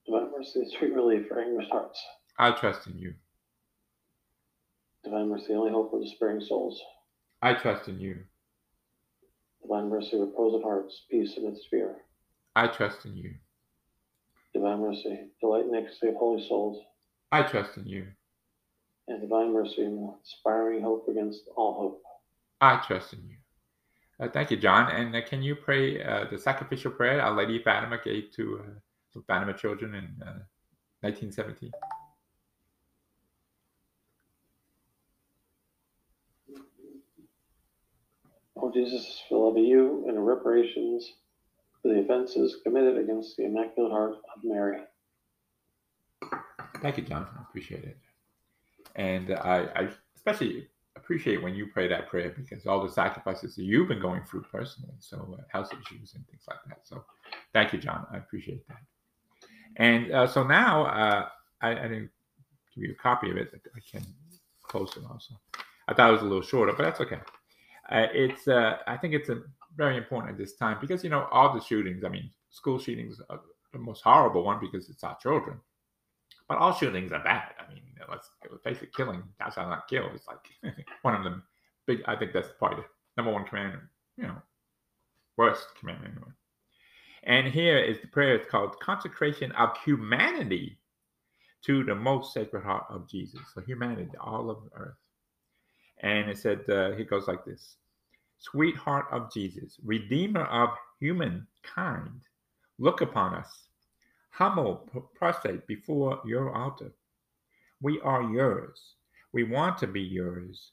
Divine 0.06 0.30
mercy 0.36 0.64
sweet 0.76 0.92
relief 0.94 1.28
for 1.28 1.40
anguished 1.40 1.70
hearts. 1.70 2.00
I 2.38 2.52
trust 2.52 2.86
in 2.86 2.98
you. 2.98 3.14
Divine 5.04 5.28
mercy 5.28 5.46
the 5.48 5.54
only 5.54 5.72
hope 5.72 5.90
for 5.90 6.00
despairing 6.00 6.40
souls. 6.40 6.80
I 7.40 7.54
trust 7.54 7.88
in 7.88 7.98
you. 7.98 8.18
Divine 9.62 9.88
mercy 9.88 10.18
repose 10.18 10.54
of 10.54 10.62
hearts, 10.62 11.02
peace 11.10 11.36
amidst 11.36 11.68
fear. 11.70 11.96
I 12.54 12.66
trust 12.68 13.04
in 13.04 13.16
you. 13.16 13.34
Divine 14.54 14.80
mercy, 14.80 15.28
delight 15.40 15.64
in 15.64 15.74
ecstasy 15.74 16.08
of 16.08 16.16
holy 16.16 16.46
souls. 16.46 16.84
I 17.30 17.42
trust 17.42 17.76
in 17.76 17.86
you. 17.86 18.06
And 19.08 19.20
divine 19.20 19.52
mercy, 19.52 19.82
inspiring 19.84 20.82
hope 20.82 21.08
against 21.08 21.42
all 21.56 21.74
hope. 21.74 22.02
I 22.60 22.82
trust 22.86 23.12
in 23.12 23.20
you. 23.24 23.36
Uh, 24.20 24.28
thank 24.28 24.50
you, 24.50 24.56
John. 24.56 24.90
And 24.94 25.14
uh, 25.16 25.22
can 25.26 25.42
you 25.42 25.56
pray 25.56 26.02
uh, 26.02 26.26
the 26.30 26.38
sacrificial 26.38 26.92
prayer 26.92 27.20
Our 27.20 27.34
Lady 27.34 27.60
Fatima 27.62 27.98
gave 28.04 28.30
to 28.36 28.62
Fatima 29.20 29.52
children 29.52 29.94
in 29.94 30.08
1917? 31.00 31.70
Uh, 31.74 31.78
oh, 38.56 38.72
Jesus, 38.72 39.22
love 39.30 39.56
of 39.56 39.62
you 39.62 40.06
and 40.08 40.26
reparations 40.26 41.12
for 41.82 41.88
the 41.88 42.00
offenses 42.00 42.56
committed 42.62 42.96
against 42.96 43.36
the 43.36 43.44
Immaculate 43.44 43.92
Heart 43.92 44.12
of 44.12 44.44
Mary. 44.44 44.78
Thank 46.80 46.96
you, 46.96 47.02
John. 47.02 47.26
I 47.38 47.42
appreciate 47.42 47.84
it. 47.84 47.98
And 48.96 49.32
I, 49.32 49.68
I 49.74 49.88
especially 50.16 50.68
appreciate 50.96 51.42
when 51.42 51.54
you 51.54 51.66
pray 51.66 51.88
that 51.88 52.08
prayer 52.08 52.34
because 52.36 52.66
all 52.66 52.84
the 52.84 52.92
sacrifices 52.92 53.56
that 53.56 53.64
you've 53.64 53.88
been 53.88 54.00
going 54.00 54.22
through 54.24 54.42
personally, 54.42 54.94
so 54.98 55.36
uh, 55.38 55.42
health 55.48 55.72
issues 55.72 56.14
and 56.14 56.26
things 56.28 56.42
like 56.48 56.58
that. 56.68 56.80
So, 56.84 57.04
thank 57.52 57.72
you, 57.72 57.78
John. 57.78 58.06
I 58.12 58.18
appreciate 58.18 58.66
that. 58.68 58.78
And 59.76 60.12
uh, 60.12 60.26
so 60.26 60.42
now 60.44 60.84
uh, 60.86 61.28
I, 61.60 61.70
I, 61.70 61.82
didn't 61.82 62.10
give 62.74 62.84
you 62.84 62.92
a 62.92 63.02
copy 63.02 63.30
of 63.30 63.36
it. 63.36 63.50
I 63.74 63.80
can 63.90 64.04
post 64.68 64.96
it 64.96 65.02
also. 65.10 65.34
I 65.88 65.94
thought 65.94 66.10
it 66.10 66.12
was 66.12 66.22
a 66.22 66.26
little 66.26 66.42
shorter, 66.42 66.72
but 66.72 66.82
that's 66.82 67.00
okay. 67.00 67.20
Uh, 67.90 68.06
it's 68.12 68.48
uh, 68.48 68.78
I 68.86 68.96
think 68.96 69.14
it's 69.14 69.28
a 69.28 69.42
very 69.76 69.96
important 69.96 70.32
at 70.32 70.38
this 70.38 70.54
time 70.54 70.78
because 70.80 71.02
you 71.02 71.10
know 71.10 71.26
all 71.30 71.54
the 71.54 71.60
shootings. 71.60 72.04
I 72.04 72.08
mean, 72.08 72.30
school 72.50 72.78
shootings 72.78 73.20
are 73.30 73.40
the 73.72 73.78
most 73.78 74.02
horrible 74.02 74.44
one 74.44 74.60
because 74.60 74.88
it's 74.88 75.04
our 75.04 75.16
children. 75.18 75.58
But 76.48 76.58
all 76.58 76.74
shootings 76.74 77.12
are 77.12 77.22
bad. 77.22 77.54
I 77.58 77.72
mean, 77.72 77.82
let's, 78.10 78.30
face 78.62 78.82
it, 78.82 78.94
killing, 78.94 79.22
thou 79.38 79.50
shalt 79.50 79.68
not 79.68 79.88
kill 79.88 80.08
is 80.14 80.22
like 80.26 80.74
one 81.02 81.14
of 81.14 81.24
the 81.24 81.40
big, 81.86 82.02
I 82.06 82.16
think 82.16 82.32
that's 82.32 82.48
probably 82.58 82.78
the 82.78 82.84
number 83.16 83.32
one 83.32 83.44
commandment, 83.44 83.84
you 84.16 84.24
know, 84.24 84.36
worst 85.36 85.66
commandment 85.78 86.14
anyway. 86.14 86.32
And 87.24 87.46
here 87.46 87.78
is 87.78 88.00
the 88.00 88.08
prayer. 88.08 88.34
It's 88.36 88.50
called 88.50 88.78
consecration 88.80 89.52
of 89.52 89.76
humanity 89.84 90.78
to 91.64 91.84
the 91.84 91.94
most 91.94 92.34
sacred 92.34 92.64
heart 92.64 92.84
of 92.90 93.08
Jesus. 93.08 93.40
So 93.54 93.60
humanity, 93.60 94.10
all 94.20 94.50
of 94.50 94.58
earth. 94.74 94.96
And 96.00 96.28
it 96.28 96.38
said, 96.38 96.68
uh, 96.68 96.92
he 96.92 97.04
goes 97.04 97.28
like 97.28 97.44
this 97.44 97.76
Sweetheart 98.38 99.06
of 99.12 99.32
Jesus, 99.32 99.78
redeemer 99.84 100.44
of 100.46 100.70
humankind, 100.98 102.22
look 102.78 103.00
upon 103.00 103.34
us 103.34 103.68
humble, 104.32 104.88
prostrate 105.14 105.66
before 105.66 106.20
your 106.24 106.54
altar. 106.56 106.92
We 107.80 108.00
are 108.00 108.22
yours. 108.22 108.94
We 109.32 109.44
want 109.44 109.78
to 109.78 109.86
be 109.86 110.00
yours. 110.00 110.72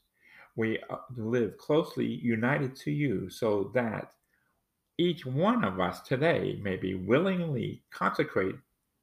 We 0.56 0.78
uh, 0.90 0.96
live 1.16 1.56
closely 1.58 2.06
united 2.06 2.74
to 2.76 2.90
you 2.90 3.30
so 3.30 3.70
that 3.74 4.14
each 5.00 5.24
one 5.24 5.64
of 5.64 5.80
us 5.80 6.02
today 6.02 6.60
may 6.62 6.76
be 6.76 6.94
willingly 6.94 7.82
consecrate 7.90 8.56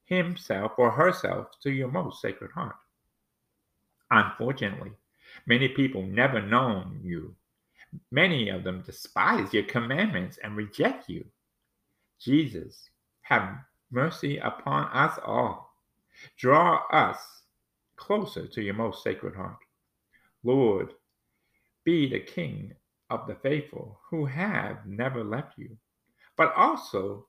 himself 0.06 0.74
or 0.78 0.92
herself 0.92 1.48
to 1.60 1.72
your 1.72 1.90
most 1.90 2.22
sacred 2.22 2.52
heart. 2.52 2.76
Unfortunately, 4.12 4.92
many 5.48 5.68
people 5.68 6.04
never 6.04 6.40
known 6.40 7.02
you. 7.04 7.34
Many 8.12 8.50
of 8.50 8.64
them 8.64 8.84
despise 8.86 9.52
your 9.52 9.64
commandments 9.64 10.38
and 10.44 10.56
reject 10.56 11.10
you. 11.10 11.26
Jesus, 12.20 12.92
have 13.22 13.58
mercy 13.90 14.38
upon 14.38 14.86
us 14.94 15.18
all. 15.26 15.74
Draw 16.38 16.86
us 16.92 17.18
closer 17.96 18.46
to 18.46 18.62
your 18.62 18.76
most 18.76 19.02
sacred 19.02 19.36
heart. 19.36 19.58
Lord, 20.44 20.94
be 21.84 22.08
the 22.08 22.20
King 22.20 22.74
of 23.10 23.26
the 23.26 23.36
faithful 23.36 24.00
who 24.12 24.26
have 24.26 24.86
never 24.86 25.24
left 25.24 25.58
you, 25.58 25.76
but 26.38 26.54
also 26.56 27.28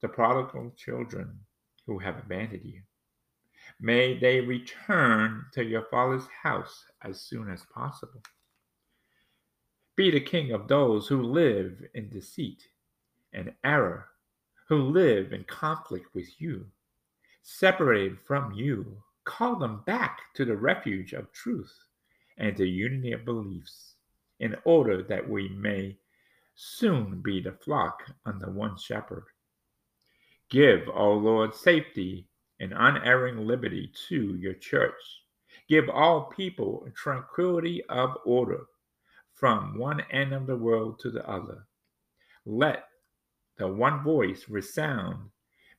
the 0.00 0.08
prodigal 0.08 0.72
children 0.76 1.38
who 1.86 1.98
have 1.98 2.18
abandoned 2.18 2.64
you. 2.64 2.80
May 3.80 4.18
they 4.18 4.40
return 4.40 5.44
to 5.52 5.64
your 5.64 5.86
Father's 5.90 6.26
house 6.42 6.84
as 7.02 7.20
soon 7.20 7.50
as 7.50 7.66
possible. 7.74 8.22
Be 9.96 10.10
the 10.10 10.20
King 10.20 10.52
of 10.52 10.68
those 10.68 11.08
who 11.08 11.22
live 11.22 11.82
in 11.94 12.08
deceit 12.08 12.62
and 13.32 13.52
error 13.64 14.08
who 14.68 14.76
live 14.76 15.32
in 15.32 15.44
conflict 15.44 16.14
with 16.14 16.28
you, 16.40 16.66
separated 17.42 18.18
from 18.26 18.52
you, 18.52 18.96
call 19.24 19.56
them 19.56 19.82
back 19.86 20.20
to 20.34 20.44
the 20.44 20.56
refuge 20.56 21.12
of 21.12 21.30
truth 21.32 21.74
and 22.38 22.56
the 22.56 22.68
unity 22.68 23.12
of 23.12 23.24
beliefs, 23.24 23.94
in 24.40 24.56
order 24.64 25.02
that 25.02 25.28
we 25.28 25.48
may 25.50 25.96
soon 26.54 27.20
be 27.20 27.40
the 27.40 27.52
flock 27.52 28.02
under 28.24 28.50
one 28.50 28.76
shepherd. 28.76 29.24
Give, 30.50 30.88
O 30.92 31.12
Lord, 31.12 31.54
safety 31.54 32.28
and 32.60 32.72
unerring 32.76 33.46
liberty 33.46 33.92
to 34.08 34.36
your 34.36 34.54
church. 34.54 35.22
Give 35.68 35.88
all 35.88 36.26
people 36.26 36.86
tranquility 36.94 37.82
of 37.86 38.16
order 38.24 38.66
from 39.32 39.78
one 39.78 40.02
end 40.10 40.32
of 40.32 40.46
the 40.46 40.56
world 40.56 40.98
to 41.00 41.10
the 41.10 41.28
other. 41.28 41.66
Let 42.44 42.84
the 43.56 43.68
one 43.68 44.02
voice 44.02 44.48
resound, 44.48 45.30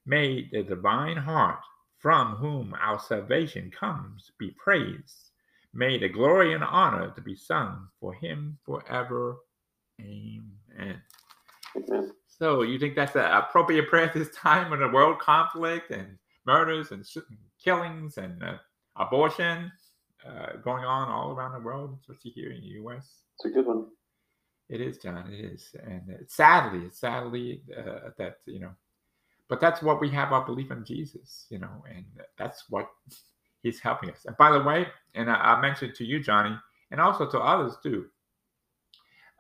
may 0.06 0.50
the 0.52 0.64
divine 0.64 1.18
heart 1.18 1.60
from 1.98 2.36
whom 2.36 2.76
our 2.80 3.00
salvation 3.00 3.72
comes 3.72 4.32
be 4.38 4.52
praised. 4.52 5.32
May 5.74 5.98
the 5.98 6.10
glory 6.10 6.54
and 6.54 6.64
honor 6.64 7.12
to 7.12 7.22
be 7.22 7.36
sung 7.36 7.88
for 8.00 8.14
him 8.14 8.58
forever. 8.64 9.38
Amen. 10.02 11.02
Amen. 11.76 12.12
So 12.28 12.64
you 12.64 12.78
think 12.78 12.96
that's 12.96 13.16
an 13.16 13.32
appropriate 13.32 13.88
prayer 13.88 14.06
at 14.06 14.14
this 14.14 14.30
time 14.36 14.74
in 14.74 14.80
the 14.80 14.90
world 14.90 15.20
conflict 15.20 15.92
and 15.92 16.18
murders 16.46 16.92
and 16.92 17.06
killings 17.64 18.18
and 18.18 18.44
uh, 18.44 18.58
abortion 18.98 19.72
uh, 20.28 20.58
going 20.64 20.84
on 20.84 21.10
all 21.10 21.32
around 21.32 21.54
the 21.54 21.60
world, 21.60 21.98
especially 22.02 22.32
here 22.32 22.52
in 22.52 22.62
the 22.62 22.68
U.S.? 22.68 23.22
It's 23.38 23.46
a 23.46 23.50
good 23.50 23.66
one. 23.66 23.86
It 24.70 24.82
is, 24.82 24.98
John. 24.98 25.32
It 25.32 25.46
is, 25.46 25.76
and 25.86 26.02
it's 26.10 26.36
sadly, 26.36 26.86
it's 26.86 27.00
sadly 27.00 27.62
uh, 27.78 28.10
that 28.18 28.38
you 28.48 28.60
know, 28.60 28.72
but 29.48 29.62
that's 29.62 29.84
what 29.84 30.02
we 30.02 30.10
have 30.10 30.34
our 30.34 30.44
belief 30.44 30.72
in 30.72 30.84
Jesus, 30.84 31.46
you 31.50 31.60
know, 31.60 31.84
and 31.88 32.06
that's 32.38 32.66
what 32.70 32.88
He's 33.62 33.80
helping 33.80 34.10
us. 34.10 34.26
And 34.26 34.36
by 34.38 34.52
the 34.52 34.64
way, 34.64 34.88
and 35.14 35.30
I, 35.30 35.36
I 35.36 35.62
mentioned 35.62 35.94
to 35.96 36.04
you, 36.04 36.20
Johnny, 36.20 36.56
and 36.90 37.00
also 37.00 37.30
to 37.30 37.40
others 37.40 37.78
too, 37.84 38.08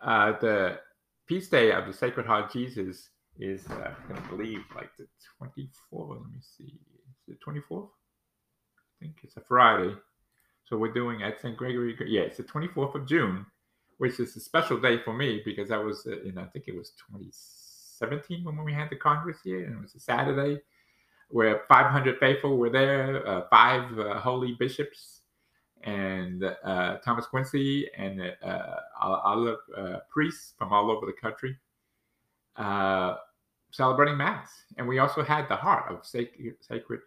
uh, 0.06 0.40
the 0.40 0.80
feast 1.28 1.52
day 1.52 1.72
of 1.72 1.88
the 1.88 1.94
Sacred 1.94 2.26
Heart 2.26 2.54
Jesus 2.54 3.10
is, 3.40 3.68
uh, 3.70 3.92
I 3.92 4.14
can 4.14 4.30
believe, 4.30 4.62
like 4.76 4.90
the 4.98 5.08
24th. 5.42 6.22
Let 6.22 6.32
me 6.32 6.40
see, 6.40 6.80
is 7.28 7.36
it 7.36 7.40
24th? 7.46 7.90
I 7.90 8.94
think 9.02 9.16
it's 9.24 9.36
a 9.38 9.42
Friday. 9.42 9.94
So 10.64 10.78
we're 10.78 10.94
doing 10.94 11.22
at 11.24 11.42
St. 11.42 11.58
Gregory. 11.58 11.98
Yeah, 12.08 12.22
it's 12.22 12.38
the 12.38 12.44
24th 12.44 12.96
of 12.96 13.08
June 13.08 13.46
which 13.98 14.20
is 14.20 14.36
a 14.36 14.40
special 14.40 14.80
day 14.80 15.00
for 15.04 15.14
me 15.14 15.42
because 15.46 15.72
I 15.72 15.78
was 15.78 16.06
uh, 16.08 16.22
in, 16.22 16.38
I 16.38 16.46
think 16.46 16.66
it 16.68 16.76
was 16.76 16.92
2017 17.12 18.44
when 18.44 18.64
we 18.64 18.74
had 18.74 18.90
the 18.90 18.98
Congress 18.98 19.38
here, 19.44 19.66
and 19.66 19.76
it 19.76 19.82
was 19.82 19.96
a 19.96 20.00
Saturday 20.00 20.62
where 21.30 21.62
500 21.68 22.20
faithful 22.20 22.58
were 22.58 22.70
there, 22.70 23.28
uh, 23.28 23.42
five 23.50 23.98
uh, 23.98 24.20
holy 24.20 24.56
bishops, 24.60 25.15
and 25.86 26.44
uh, 26.44 26.98
Thomas 26.98 27.26
Wenski, 27.32 27.86
and 27.98 28.22
uh, 28.44 28.76
other 29.00 29.58
uh, 29.78 30.00
priests 30.10 30.54
from 30.58 30.74
all 30.74 30.92
over 30.92 31.06
the 31.06 31.14
country 31.14 31.58
celebrating 33.76 34.18
Mass. 34.18 34.50
And 34.78 34.88
we 34.88 35.00
also 35.00 35.22
had 35.22 35.50
the 35.50 35.56
heart 35.56 35.92
of 35.92 36.06
Sacred, 36.06 36.56
Sacred 36.62 37.02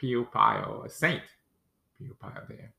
Pio 0.00 0.24
Pio, 0.24 0.82
a 0.84 0.88
saint 0.88 1.22
Pio 1.98 2.12
Pio 2.20 2.42
there, 2.48 2.72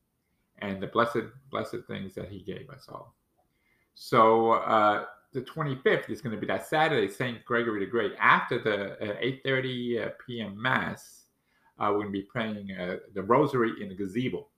and 0.58 0.82
the 0.82 0.88
blessed, 0.88 1.28
blessed 1.50 1.76
things 1.86 2.14
that 2.14 2.28
he 2.28 2.40
gave 2.40 2.68
us 2.68 2.86
all. 2.88 3.14
So 3.94 4.52
uh, 4.52 5.04
the 5.32 5.42
25th 5.42 6.10
is 6.10 6.20
going 6.20 6.34
to 6.34 6.40
be 6.40 6.46
that 6.48 6.66
Saturday, 6.66 7.12
St. 7.12 7.44
Gregory 7.44 7.80
the 7.80 7.90
Great. 7.90 8.12
After 8.18 8.58
the 8.58 8.92
uh, 9.00 9.20
8.30 9.46 10.06
uh, 10.06 10.10
p.m. 10.24 10.60
Mass, 10.60 11.22
uh, 11.78 11.86
we're 11.90 12.02
going 12.02 12.06
to 12.06 12.12
be 12.12 12.22
praying 12.22 12.72
uh, 12.72 12.96
the 13.14 13.22
Rosary 13.22 13.72
in 13.80 13.88
the 13.88 13.94
gazebo. 13.94 14.48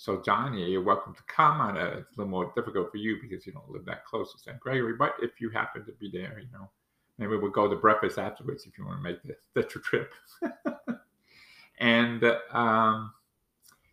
So, 0.00 0.22
Johnny, 0.24 0.64
you're 0.70 0.80
welcome 0.80 1.12
to 1.12 1.22
come. 1.24 1.60
I 1.60 1.72
know 1.72 1.86
it's 1.98 2.16
a 2.16 2.20
little 2.20 2.30
more 2.30 2.52
difficult 2.54 2.92
for 2.92 2.98
you 2.98 3.18
because 3.20 3.44
you 3.44 3.52
don't 3.52 3.68
live 3.68 3.84
that 3.86 4.04
close 4.04 4.32
to 4.32 4.38
St. 4.38 4.60
Gregory. 4.60 4.94
But 4.94 5.14
if 5.20 5.40
you 5.40 5.50
happen 5.50 5.84
to 5.86 5.90
be 5.90 6.08
there, 6.08 6.38
you 6.38 6.46
know, 6.52 6.70
maybe 7.18 7.34
we'll 7.34 7.50
go 7.50 7.68
to 7.68 7.74
breakfast 7.74 8.16
afterwards 8.16 8.64
if 8.64 8.78
you 8.78 8.86
want 8.86 8.98
to 8.98 9.02
make 9.02 9.20
the, 9.24 9.34
the 9.54 9.64
trip. 9.64 10.12
and 11.80 12.22
um, 12.52 13.12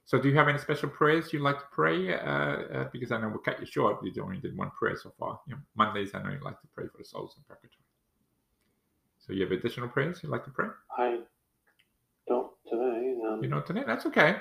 so, 0.06 0.22
do 0.22 0.30
you 0.30 0.36
have 0.36 0.48
any 0.48 0.60
special 0.60 0.90
prayers 0.90 1.34
you'd 1.34 1.42
like 1.42 1.58
to 1.58 1.66
pray? 1.72 2.14
Uh, 2.14 2.20
uh, 2.20 2.90
because 2.94 3.12
I 3.12 3.20
know 3.20 3.30
we'll 3.30 3.40
cut 3.40 3.60
you 3.60 3.66
short. 3.66 3.98
You 4.04 4.24
only 4.24 4.38
did 4.38 4.56
one 4.56 4.70
prayer 4.78 4.96
so 4.96 5.12
far. 5.18 5.40
You 5.48 5.56
know, 5.56 5.62
Mondays, 5.76 6.14
I 6.14 6.22
know 6.22 6.30
you 6.30 6.40
like 6.44 6.62
to 6.62 6.68
pray 6.76 6.86
for 6.86 7.00
the 7.00 7.04
souls 7.04 7.34
in 7.36 7.44
purgatory. 7.48 7.72
So, 9.18 9.34
you 9.34 9.42
have 9.42 9.52
additional 9.52 9.88
prayers 9.88 10.20
you'd 10.22 10.30
like 10.30 10.44
to 10.44 10.52
pray? 10.52 10.68
I 11.00 11.22
don't 12.28 12.52
today. 12.70 13.16
Um, 13.28 13.40
you 13.42 13.50
know 13.50 13.62
today? 13.62 13.82
That's 13.88 14.06
okay. 14.06 14.36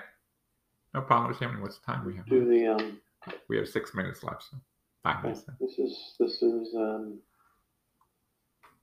No 0.95 1.01
problem. 1.03 1.33
Just 1.33 1.43
how 1.43 1.51
what's 1.61 1.79
the 1.79 1.93
time 1.93 2.07
we 2.07 2.17
have? 2.17 2.27
Do 2.27 2.47
the 2.47 2.69
um. 2.69 3.01
We 3.49 3.57
have 3.57 3.69
six 3.69 3.95
minutes 3.95 4.23
left. 4.23 4.45
So 4.51 4.57
five 5.03 5.23
minutes. 5.23 5.45
This 5.61 5.79
is 5.79 6.15
this 6.19 6.43
is 6.43 6.75
um. 6.75 7.19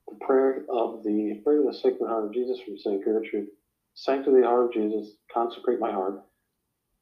The 0.08 0.16
prayer 0.26 0.64
of 0.68 1.02
the 1.04 1.40
prayer 1.42 1.60
of 1.60 1.66
the 1.66 1.74
Sacred 1.74 2.06
Heart 2.06 2.26
of 2.26 2.34
Jesus 2.34 2.60
from 2.60 2.76
Saint 2.76 3.04
Gertrude. 3.04 3.48
Sanctity, 3.94 4.36
of 4.36 4.42
the 4.42 4.48
Heart 4.48 4.66
of 4.66 4.72
Jesus, 4.72 5.14
consecrate 5.32 5.78
my 5.80 5.90
heart. 5.90 6.22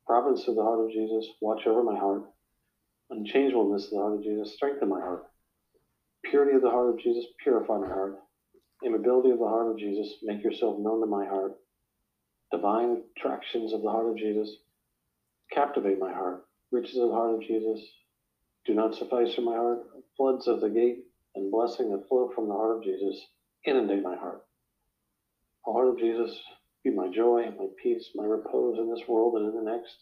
Providence 0.06 0.46
of 0.48 0.56
the 0.56 0.62
Heart 0.62 0.86
of 0.86 0.90
Jesus, 0.90 1.26
watch 1.40 1.66
over 1.66 1.82
my 1.82 1.98
heart. 1.98 2.24
Unchangeableness 3.10 3.84
of 3.86 3.90
the 3.90 3.96
Heart 3.96 4.14
of 4.14 4.22
Jesus, 4.22 4.54
strengthen 4.54 4.88
my 4.88 5.00
heart. 5.00 5.26
Purity 6.24 6.56
of 6.56 6.62
the 6.62 6.70
Heart 6.70 6.90
of 6.90 6.98
Jesus, 7.00 7.24
purify 7.42 7.78
my 7.78 7.86
heart. 7.86 8.18
Immobility 8.84 9.30
of 9.30 9.38
the 9.38 9.48
Heart 9.48 9.70
of 9.70 9.78
Jesus, 9.78 10.14
make 10.22 10.42
yourself 10.42 10.78
known 10.78 11.00
to 11.00 11.06
my 11.06 11.24
heart. 11.26 11.56
Divine 12.52 13.02
attractions 13.16 13.72
of 13.72 13.82
the 13.82 13.90
Heart 13.90 14.10
of 14.10 14.16
Jesus, 14.16 14.56
captivate 15.52 15.98
my 15.98 16.12
heart. 16.12 16.46
Riches 16.72 16.96
of 16.96 17.08
the 17.08 17.14
Heart 17.14 17.34
of 17.34 17.42
Jesus, 17.42 17.80
do 18.66 18.74
not 18.74 18.94
suffice 18.94 19.34
for 19.34 19.42
my 19.42 19.56
heart. 19.56 19.80
Floods 20.16 20.46
of 20.46 20.60
the 20.60 20.70
gate 20.70 21.04
and 21.34 21.50
blessing 21.50 21.90
that 21.90 22.08
flow 22.08 22.30
from 22.34 22.48
the 22.48 22.54
heart 22.54 22.76
of 22.76 22.84
Jesus, 22.84 23.26
inundate 23.64 24.02
my 24.02 24.16
heart. 24.16 24.44
O 25.66 25.72
heart 25.72 25.88
of 25.88 25.98
Jesus, 25.98 26.36
be 26.84 26.90
my 26.90 27.08
joy, 27.08 27.44
my 27.58 27.66
peace, 27.82 28.10
my 28.14 28.24
repose 28.24 28.78
in 28.78 28.90
this 28.90 29.06
world 29.08 29.34
and 29.34 29.48
in 29.48 29.64
the 29.64 29.70
next. 29.70 29.94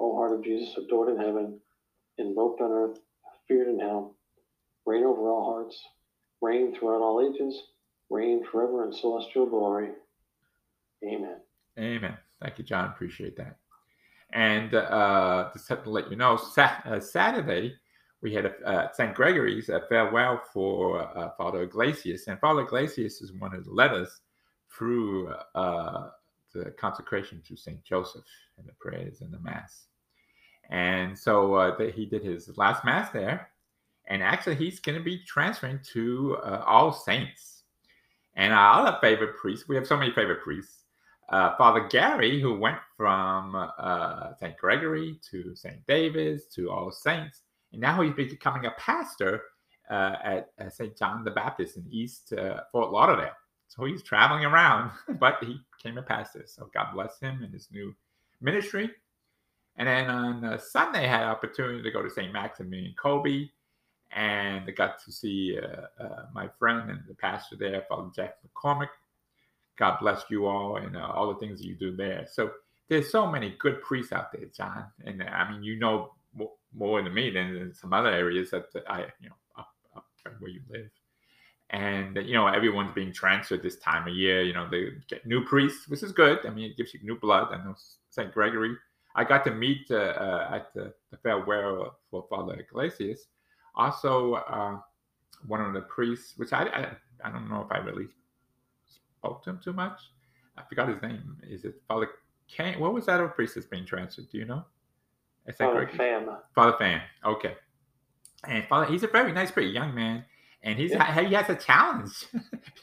O 0.00 0.14
heart 0.16 0.32
of 0.32 0.44
Jesus, 0.44 0.74
adored 0.76 1.10
in 1.10 1.18
heaven, 1.18 1.60
invoked 2.18 2.60
on 2.60 2.72
earth, 2.72 2.98
feared 3.48 3.68
in 3.68 3.78
hell, 3.78 4.16
reign 4.86 5.04
over 5.04 5.28
all 5.28 5.52
hearts, 5.52 5.80
reign 6.40 6.74
throughout 6.74 7.02
all 7.02 7.20
ages, 7.20 7.58
reign 8.10 8.42
forever 8.50 8.84
in 8.84 8.92
celestial 8.92 9.46
glory. 9.46 9.90
Amen. 11.04 11.36
Amen. 11.78 12.18
Thank 12.40 12.58
you, 12.58 12.64
John. 12.64 12.88
Appreciate 12.90 13.36
that. 13.36 13.58
And 14.32 14.74
uh, 14.74 15.50
just 15.52 15.68
have 15.68 15.84
to 15.84 15.90
let 15.90 16.10
you 16.10 16.16
know, 16.16 16.38
uh, 16.56 17.00
Saturday 17.00 17.74
we 18.22 18.32
had 18.32 18.46
a, 18.46 18.54
uh, 18.64 18.92
St. 18.92 19.14
Gregory's 19.14 19.68
a 19.68 19.82
farewell 19.88 20.40
for 20.52 21.00
uh, 21.18 21.30
Father 21.36 21.62
Iglesias, 21.62 22.28
and 22.28 22.38
Father 22.40 22.62
Iglesias 22.62 23.20
is 23.20 23.32
one 23.32 23.54
of 23.54 23.64
the 23.64 23.72
letters 23.72 24.20
through 24.70 25.34
uh, 25.54 26.08
the 26.54 26.70
consecration 26.78 27.42
to 27.46 27.56
St. 27.56 27.82
Joseph 27.84 28.24
and 28.58 28.66
the 28.66 28.72
prayers 28.80 29.20
and 29.20 29.32
the 29.32 29.40
Mass. 29.40 29.86
And 30.70 31.18
so 31.18 31.54
uh, 31.54 31.76
the, 31.76 31.90
he 31.90 32.06
did 32.06 32.24
his 32.24 32.56
last 32.56 32.84
Mass 32.84 33.10
there, 33.10 33.50
and 34.06 34.22
actually 34.22 34.54
he's 34.54 34.78
going 34.78 34.96
to 34.96 35.04
be 35.04 35.22
transferring 35.26 35.80
to 35.92 36.38
All 36.64 36.92
Saints. 36.92 37.64
And 38.34 38.52
our 38.52 38.86
other 38.86 38.98
favorite 39.00 39.36
priest, 39.36 39.68
we 39.68 39.76
have 39.76 39.86
so 39.86 39.96
many 39.96 40.12
favorite 40.12 40.42
priests. 40.42 40.84
Uh, 41.32 41.56
Father 41.56 41.88
Gary, 41.88 42.38
who 42.38 42.58
went 42.58 42.76
from 42.94 43.54
uh, 43.56 44.34
St. 44.38 44.54
Gregory 44.58 45.18
to 45.30 45.56
St. 45.56 45.84
David's 45.86 46.44
to 46.54 46.70
All 46.70 46.92
Saints, 46.92 47.40
and 47.72 47.80
now 47.80 48.02
he's 48.02 48.12
becoming 48.12 48.66
a 48.66 48.72
pastor 48.72 49.40
uh, 49.90 50.16
at, 50.22 50.50
at 50.58 50.74
St. 50.74 50.94
John 50.94 51.24
the 51.24 51.30
Baptist 51.30 51.78
in 51.78 51.86
East 51.90 52.34
uh, 52.34 52.60
Fort 52.70 52.92
Lauderdale. 52.92 53.32
So 53.68 53.86
he's 53.86 54.02
traveling 54.02 54.44
around, 54.44 54.90
but 55.18 55.42
he 55.42 55.58
became 55.74 55.96
a 55.96 56.02
pastor. 56.02 56.44
So 56.46 56.68
God 56.74 56.88
bless 56.92 57.18
him 57.18 57.42
in 57.42 57.50
his 57.50 57.68
new 57.72 57.94
ministry. 58.42 58.90
And 59.76 59.88
then 59.88 60.10
on 60.10 60.44
uh, 60.44 60.58
Sunday, 60.58 61.06
I 61.06 61.08
had 61.08 61.22
opportunity 61.22 61.82
to 61.82 61.90
go 61.90 62.02
to 62.02 62.10
St. 62.10 62.30
Maximilian 62.30 62.94
Kolbe, 63.02 63.48
and 64.14 64.64
I 64.68 64.70
got 64.72 65.02
to 65.02 65.10
see 65.10 65.58
uh, 65.58 66.06
my 66.34 66.48
friend 66.58 66.90
and 66.90 67.00
the 67.08 67.14
pastor 67.14 67.56
there, 67.56 67.86
Father 67.88 68.10
Jack 68.14 68.34
McCormick. 68.46 68.90
God 69.78 69.98
bless 70.00 70.24
you 70.30 70.46
all 70.46 70.76
and 70.76 70.96
uh, 70.96 71.10
all 71.14 71.32
the 71.32 71.38
things 71.38 71.62
you 71.62 71.74
do 71.74 71.96
there. 71.96 72.26
So 72.30 72.50
there's 72.88 73.10
so 73.10 73.26
many 73.26 73.56
good 73.58 73.80
priests 73.82 74.12
out 74.12 74.32
there, 74.32 74.46
John. 74.54 74.84
And 75.04 75.22
I 75.22 75.50
mean, 75.50 75.62
you 75.62 75.78
know 75.78 76.12
more 76.74 77.02
than 77.02 77.12
me 77.12 77.30
than 77.30 77.74
some 77.74 77.92
other 77.92 78.10
areas 78.10 78.50
that 78.50 78.64
I, 78.88 79.00
you 79.20 79.28
know, 79.28 79.36
up, 79.58 79.68
up 79.96 80.06
where 80.38 80.50
you 80.50 80.60
live. 80.70 80.90
And 81.70 82.16
you 82.16 82.34
know, 82.34 82.46
everyone's 82.48 82.94
being 82.94 83.12
transferred 83.12 83.62
this 83.62 83.78
time 83.78 84.06
of 84.06 84.14
year. 84.14 84.42
You 84.42 84.52
know, 84.52 84.68
they 84.70 84.88
get 85.08 85.26
new 85.26 85.44
priests, 85.44 85.88
which 85.88 86.02
is 86.02 86.12
good. 86.12 86.38
I 86.46 86.50
mean, 86.50 86.70
it 86.70 86.76
gives 86.76 86.92
you 86.92 87.00
new 87.02 87.18
blood. 87.18 87.48
I 87.50 87.64
know 87.64 87.74
Saint 88.10 88.32
Gregory. 88.32 88.76
I 89.14 89.24
got 89.24 89.44
to 89.44 89.50
meet 89.50 89.86
uh, 89.90 89.96
uh, 89.96 90.48
at 90.52 90.72
the, 90.74 90.92
the 91.10 91.18
farewell 91.18 91.98
for 92.10 92.26
Father 92.30 92.58
Iglesias. 92.58 93.26
Also, 93.74 94.34
uh, 94.34 94.78
one 95.46 95.60
of 95.60 95.72
the 95.74 95.82
priests, 95.82 96.34
which 96.36 96.52
I, 96.52 96.64
I, 96.64 97.28
I 97.28 97.30
don't 97.30 97.48
know 97.48 97.62
if 97.62 97.72
I 97.72 97.78
really 97.78 98.08
spoke 99.22 99.42
to 99.44 99.50
him 99.50 99.60
too 99.62 99.72
much. 99.72 100.00
I 100.56 100.62
forgot 100.68 100.88
his 100.88 101.00
name. 101.00 101.36
Is 101.48 101.64
it 101.64 101.80
Father 101.86 102.08
Kane? 102.48 102.80
What 102.80 102.92
was 102.92 103.06
that 103.06 103.14
other 103.14 103.28
priest 103.28 103.54
that's 103.54 103.66
being 103.66 103.86
transferred? 103.86 104.28
Do 104.30 104.38
you 104.38 104.44
know? 104.44 104.64
Is 105.46 105.56
that 105.58 105.72
Father 105.72 105.90
Fan. 105.96 106.28
Father 106.54 106.76
Fan. 106.76 107.02
Okay. 107.24 107.54
And 108.44 108.64
Father, 108.68 108.86
he's 108.86 109.04
a 109.04 109.06
very 109.06 109.32
nice, 109.32 109.52
pretty 109.52 109.70
young 109.70 109.94
man, 109.94 110.24
and 110.62 110.76
he's 110.76 110.90
yeah. 110.90 111.26
he 111.26 111.34
has 111.34 111.48
a 111.48 111.54
challenge. 111.54 112.26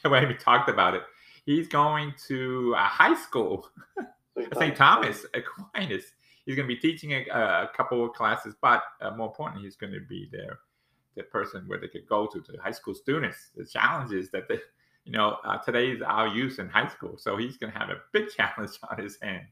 when 0.02 0.28
we 0.28 0.34
talked 0.34 0.70
about 0.70 0.94
it, 0.94 1.02
he's 1.44 1.68
going 1.68 2.14
to 2.28 2.74
a 2.76 2.84
high 2.84 3.14
school, 3.14 3.68
St. 4.58 4.74
Thomas 4.76 5.26
Aquinas. 5.34 6.04
He's 6.46 6.56
going 6.56 6.66
to 6.66 6.74
be 6.74 6.80
teaching 6.80 7.12
a, 7.12 7.26
a 7.30 7.70
couple 7.76 8.02
of 8.02 8.14
classes, 8.14 8.54
but 8.62 8.82
uh, 9.02 9.10
more 9.10 9.28
importantly, 9.28 9.64
he's 9.64 9.76
going 9.76 9.92
to 9.92 10.00
be 10.00 10.28
there, 10.32 10.60
the 11.14 11.22
person 11.24 11.64
where 11.66 11.78
they 11.78 11.88
could 11.88 12.08
go 12.08 12.26
to, 12.26 12.40
to 12.40 12.56
high 12.62 12.70
school 12.70 12.94
students. 12.94 13.50
The 13.54 13.66
challenge 13.66 14.12
is 14.12 14.30
that 14.30 14.48
they, 14.48 14.58
you 15.10 15.18
know, 15.18 15.38
uh, 15.44 15.58
today's 15.58 16.00
our 16.02 16.28
youth 16.28 16.58
in 16.58 16.68
high 16.68 16.88
school, 16.88 17.18
so 17.18 17.36
he's 17.36 17.56
going 17.56 17.72
to 17.72 17.78
have 17.78 17.90
a 17.90 18.00
big 18.12 18.28
challenge 18.36 18.78
on 18.88 19.02
his 19.02 19.18
hand 19.20 19.46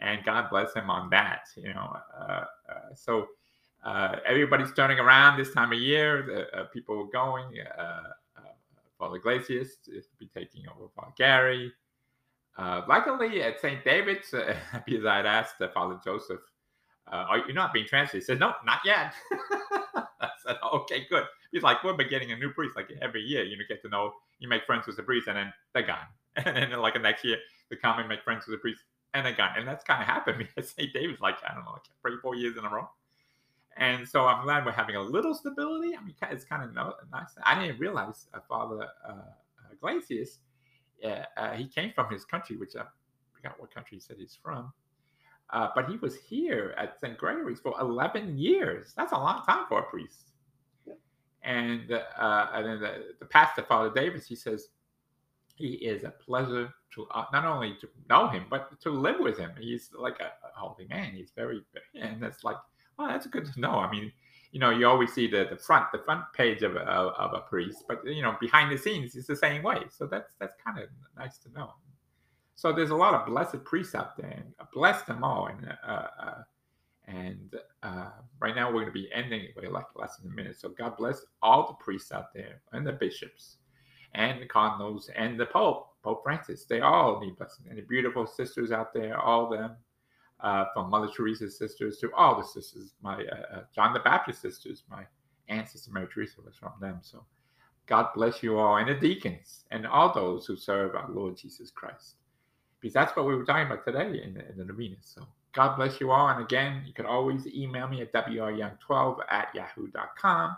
and 0.00 0.24
God 0.24 0.48
bless 0.50 0.72
him 0.74 0.90
on 0.90 1.10
that. 1.10 1.48
You 1.56 1.74
know, 1.74 1.96
uh, 2.18 2.44
uh, 2.68 2.94
so 2.94 3.26
uh, 3.84 4.16
everybody's 4.26 4.72
turning 4.72 4.98
around 4.98 5.38
this 5.38 5.52
time 5.52 5.72
of 5.72 5.78
year. 5.78 6.24
The, 6.26 6.60
uh, 6.60 6.64
people 6.64 7.00
are 7.00 7.12
going. 7.12 7.54
Uh, 7.78 7.82
uh, 8.36 8.40
Father 8.98 9.16
Iglesias 9.16 9.78
is 9.88 10.06
be 10.18 10.28
taking 10.34 10.64
over 10.68 10.88
Father 10.94 11.12
Gary. 11.16 11.72
luckily, 12.58 13.42
at 13.42 13.60
St. 13.60 13.84
David's, 13.84 14.30
because 14.86 15.04
I'd 15.04 15.26
asked 15.26 15.62
Father 15.74 15.98
Joseph, 16.04 16.40
"Are 17.06 17.38
you 17.46 17.54
not 17.54 17.72
being 17.72 17.86
transferred?" 17.86 18.18
He 18.18 18.24
says, 18.24 18.38
"No, 18.38 18.54
not 18.64 18.80
yet." 18.84 19.14
Said, 20.50 20.58
"Okay, 20.74 21.06
good." 21.08 21.24
He's 21.52 21.62
like, 21.62 21.82
"We're 21.84 21.96
getting 21.96 22.32
a 22.32 22.36
new 22.36 22.50
priest 22.50 22.76
like 22.76 22.90
every 23.00 23.22
year. 23.22 23.44
You 23.44 23.56
know, 23.56 23.64
get 23.68 23.82
to 23.82 23.88
know, 23.88 24.12
you 24.38 24.48
make 24.48 24.64
friends 24.64 24.86
with 24.86 24.96
the 24.96 25.02
priest, 25.02 25.28
and 25.28 25.36
then 25.36 25.52
they're 25.74 25.86
gone. 25.86 26.06
and 26.36 26.56
then 26.56 26.78
like 26.78 26.94
the 26.94 27.00
next 27.00 27.24
year, 27.24 27.38
they 27.68 27.76
come 27.76 27.98
and 27.98 28.08
make 28.08 28.22
friends 28.22 28.46
with 28.46 28.54
the 28.54 28.60
priest, 28.60 28.82
and 29.14 29.24
they're 29.24 29.34
gone. 29.34 29.52
and 29.56 29.66
that's 29.66 29.84
kind 29.84 30.00
of 30.00 30.06
happened 30.06 30.38
because 30.54 30.70
St. 30.70 30.92
David's 30.92 31.20
like, 31.20 31.36
I 31.48 31.54
don't 31.54 31.64
know, 31.64 31.72
like 31.72 31.82
three, 32.02 32.16
four 32.22 32.34
years 32.34 32.56
in 32.56 32.64
a 32.64 32.68
row. 32.68 32.88
And 33.76 34.06
so 34.06 34.26
I'm 34.26 34.44
glad 34.44 34.66
we're 34.66 34.72
having 34.72 34.96
a 34.96 35.02
little 35.02 35.34
stability. 35.34 35.96
I 35.96 36.02
mean, 36.02 36.14
it's 36.22 36.44
kind 36.44 36.62
of 36.62 36.74
nice. 36.74 37.28
I 37.44 37.60
didn't 37.60 37.78
realize 37.78 38.26
uh, 38.34 38.40
Father 38.48 38.88
uh, 39.08 39.72
Iglesias, 39.72 40.40
uh, 41.04 41.22
uh, 41.36 41.52
he 41.52 41.66
came 41.66 41.92
from 41.94 42.12
his 42.12 42.24
country, 42.24 42.56
which 42.56 42.76
I 42.76 42.84
forgot 43.32 43.58
what 43.58 43.72
country 43.72 43.96
he 43.96 44.00
said 44.00 44.16
he's 44.18 44.38
from. 44.42 44.72
Uh, 45.50 45.68
but 45.74 45.88
he 45.88 45.96
was 45.96 46.16
here 46.16 46.74
at 46.76 47.00
St. 47.00 47.16
Gregory's 47.18 47.60
for 47.60 47.74
11 47.80 48.38
years. 48.38 48.92
That's 48.96 49.12
a 49.12 49.16
long 49.16 49.42
time 49.44 49.66
for 49.68 49.80
a 49.80 49.82
priest. 49.84 50.29
And, 51.42 51.90
uh, 51.92 52.46
and 52.52 52.66
then 52.66 52.80
the, 52.80 53.14
the 53.18 53.26
pastor, 53.26 53.62
Father 53.62 53.90
Davis, 53.94 54.26
he 54.26 54.36
says, 54.36 54.68
he 55.54 55.74
is 55.74 56.04
a 56.04 56.10
pleasure 56.10 56.72
to 56.94 57.06
uh, 57.14 57.26
not 57.32 57.44
only 57.44 57.76
to 57.80 57.88
know 58.08 58.28
him 58.28 58.46
but 58.48 58.80
to 58.80 58.90
live 58.90 59.20
with 59.20 59.38
him. 59.38 59.52
He's 59.60 59.90
like 59.96 60.18
a, 60.20 60.32
a 60.46 60.52
holy 60.54 60.86
man. 60.88 61.12
He's 61.14 61.32
very, 61.36 61.60
and 61.94 62.22
it's 62.24 62.44
like, 62.44 62.56
oh, 62.98 63.06
that's 63.06 63.26
good 63.26 63.44
to 63.52 63.60
know. 63.60 63.72
I 63.72 63.90
mean, 63.90 64.10
you 64.52 64.58
know, 64.58 64.70
you 64.70 64.86
always 64.86 65.12
see 65.12 65.30
the, 65.30 65.46
the 65.48 65.56
front 65.56 65.86
the 65.92 65.98
front 65.98 66.24
page 66.34 66.62
of, 66.62 66.76
of, 66.76 67.12
of 67.14 67.34
a 67.34 67.40
priest, 67.40 67.84
but 67.86 68.04
you 68.04 68.22
know, 68.22 68.36
behind 68.40 68.72
the 68.72 68.78
scenes, 68.78 69.14
it's 69.14 69.26
the 69.26 69.36
same 69.36 69.62
way. 69.62 69.82
So 69.90 70.06
that's 70.06 70.32
that's 70.40 70.54
kind 70.64 70.78
of 70.78 70.88
nice 71.16 71.38
to 71.38 71.52
know. 71.52 71.74
So 72.56 72.72
there's 72.72 72.90
a 72.90 72.96
lot 72.96 73.14
of 73.14 73.26
blessed 73.26 73.64
priests 73.64 73.94
out 73.94 74.16
there, 74.16 74.30
and 74.30 74.68
bless 74.72 75.02
them 75.02 75.22
all. 75.22 75.46
And 75.46 75.76
uh, 75.86 76.06
uh, 76.20 76.42
and 77.10 77.56
uh, 77.82 78.10
right 78.40 78.54
now 78.54 78.68
we're 78.68 78.82
going 78.82 78.86
to 78.86 78.92
be 78.92 79.10
ending 79.12 79.40
it 79.40 79.50
with 79.56 79.70
like 79.70 79.86
less 79.96 80.16
than 80.16 80.30
a 80.30 80.34
minute. 80.34 80.58
So 80.58 80.68
God 80.68 80.96
bless 80.96 81.24
all 81.42 81.66
the 81.66 81.84
priests 81.84 82.12
out 82.12 82.32
there 82.32 82.62
and 82.72 82.86
the 82.86 82.92
bishops 82.92 83.56
and 84.14 84.40
the 84.40 84.46
cardinals 84.46 85.10
and 85.16 85.38
the 85.38 85.46
Pope, 85.46 85.88
Pope 86.02 86.22
Francis. 86.22 86.64
They 86.64 86.80
all 86.80 87.20
need 87.20 87.36
blessing. 87.36 87.66
And 87.68 87.78
the 87.78 87.82
beautiful 87.82 88.26
sisters 88.26 88.70
out 88.70 88.94
there, 88.94 89.18
all 89.18 89.48
them, 89.48 89.76
uh, 90.40 90.66
from 90.72 90.90
Mother 90.90 91.08
Teresa's 91.14 91.58
sisters 91.58 91.98
to 91.98 92.12
all 92.14 92.36
the 92.36 92.46
sisters, 92.46 92.94
my 93.02 93.16
uh, 93.16 93.56
uh, 93.56 93.62
John 93.74 93.92
the 93.92 94.00
Baptist 94.00 94.40
sisters, 94.40 94.84
my 94.88 95.04
aunt, 95.48 95.68
Sister 95.68 95.90
Mary 95.90 96.06
Teresa 96.12 96.40
was 96.44 96.54
from 96.54 96.72
them. 96.80 96.98
So 97.02 97.24
God 97.86 98.08
bless 98.14 98.42
you 98.42 98.56
all, 98.56 98.76
and 98.76 98.88
the 98.88 98.94
deacons, 98.94 99.64
and 99.70 99.86
all 99.86 100.14
those 100.14 100.46
who 100.46 100.56
serve 100.56 100.94
our 100.94 101.10
Lord 101.10 101.36
Jesus 101.36 101.70
Christ. 101.70 102.14
Because 102.80 102.94
that's 102.94 103.14
what 103.16 103.26
we 103.26 103.34
were 103.34 103.44
talking 103.44 103.66
about 103.66 103.84
today 103.84 104.22
in 104.22 104.42
in 104.48 104.56
the 104.56 104.64
novena. 104.64 104.96
So 105.02 105.26
God 105.52 105.76
bless 105.76 106.00
you 106.00 106.10
all. 106.10 106.28
And 106.28 106.42
again, 106.42 106.82
you 106.86 106.92
can 106.92 107.06
always 107.06 107.46
email 107.46 107.88
me 107.88 108.02
at 108.02 108.12
wryoung12 108.12 109.18
at 109.30 109.54
yahoo.com. 109.54 110.56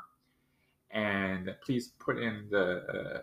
And 0.90 1.54
please 1.64 1.92
put 1.98 2.18
in 2.18 2.46
the 2.50 2.82
uh, 2.82 3.20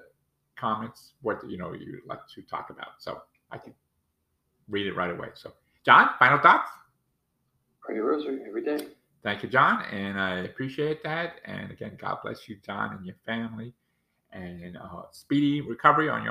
comments 0.58 1.14
what 1.22 1.48
you 1.48 1.58
know 1.58 1.74
you'd 1.74 2.06
like 2.06 2.20
to 2.36 2.42
talk 2.42 2.70
about. 2.70 2.94
So 3.00 3.22
I 3.52 3.58
can 3.58 3.74
read 4.70 4.88
it 4.88 4.96
right 4.96 5.12
away. 5.12 5.30
So 5.36 5.54
John, 5.86 6.10
final 6.20 6.40
thoughts? 6.40 6.70
Pray 7.82 7.96
your 7.96 8.06
rosary 8.06 8.42
every 8.48 8.64
day. 8.64 8.88
Thank 9.24 9.44
you, 9.44 9.50
John, 9.50 9.84
and 9.92 10.20
I 10.20 10.40
appreciate 10.40 11.04
that. 11.04 11.42
And 11.46 11.72
again, 11.72 11.98
God 12.00 12.20
bless 12.24 12.48
you, 12.48 12.58
John, 12.66 12.96
and 12.96 13.06
your 13.06 13.16
family. 13.26 13.74
and 14.32 14.78
uh, 14.78 15.04
speedy 15.12 15.62
recovery 15.62 16.10
on 16.10 16.22
your 16.22 16.28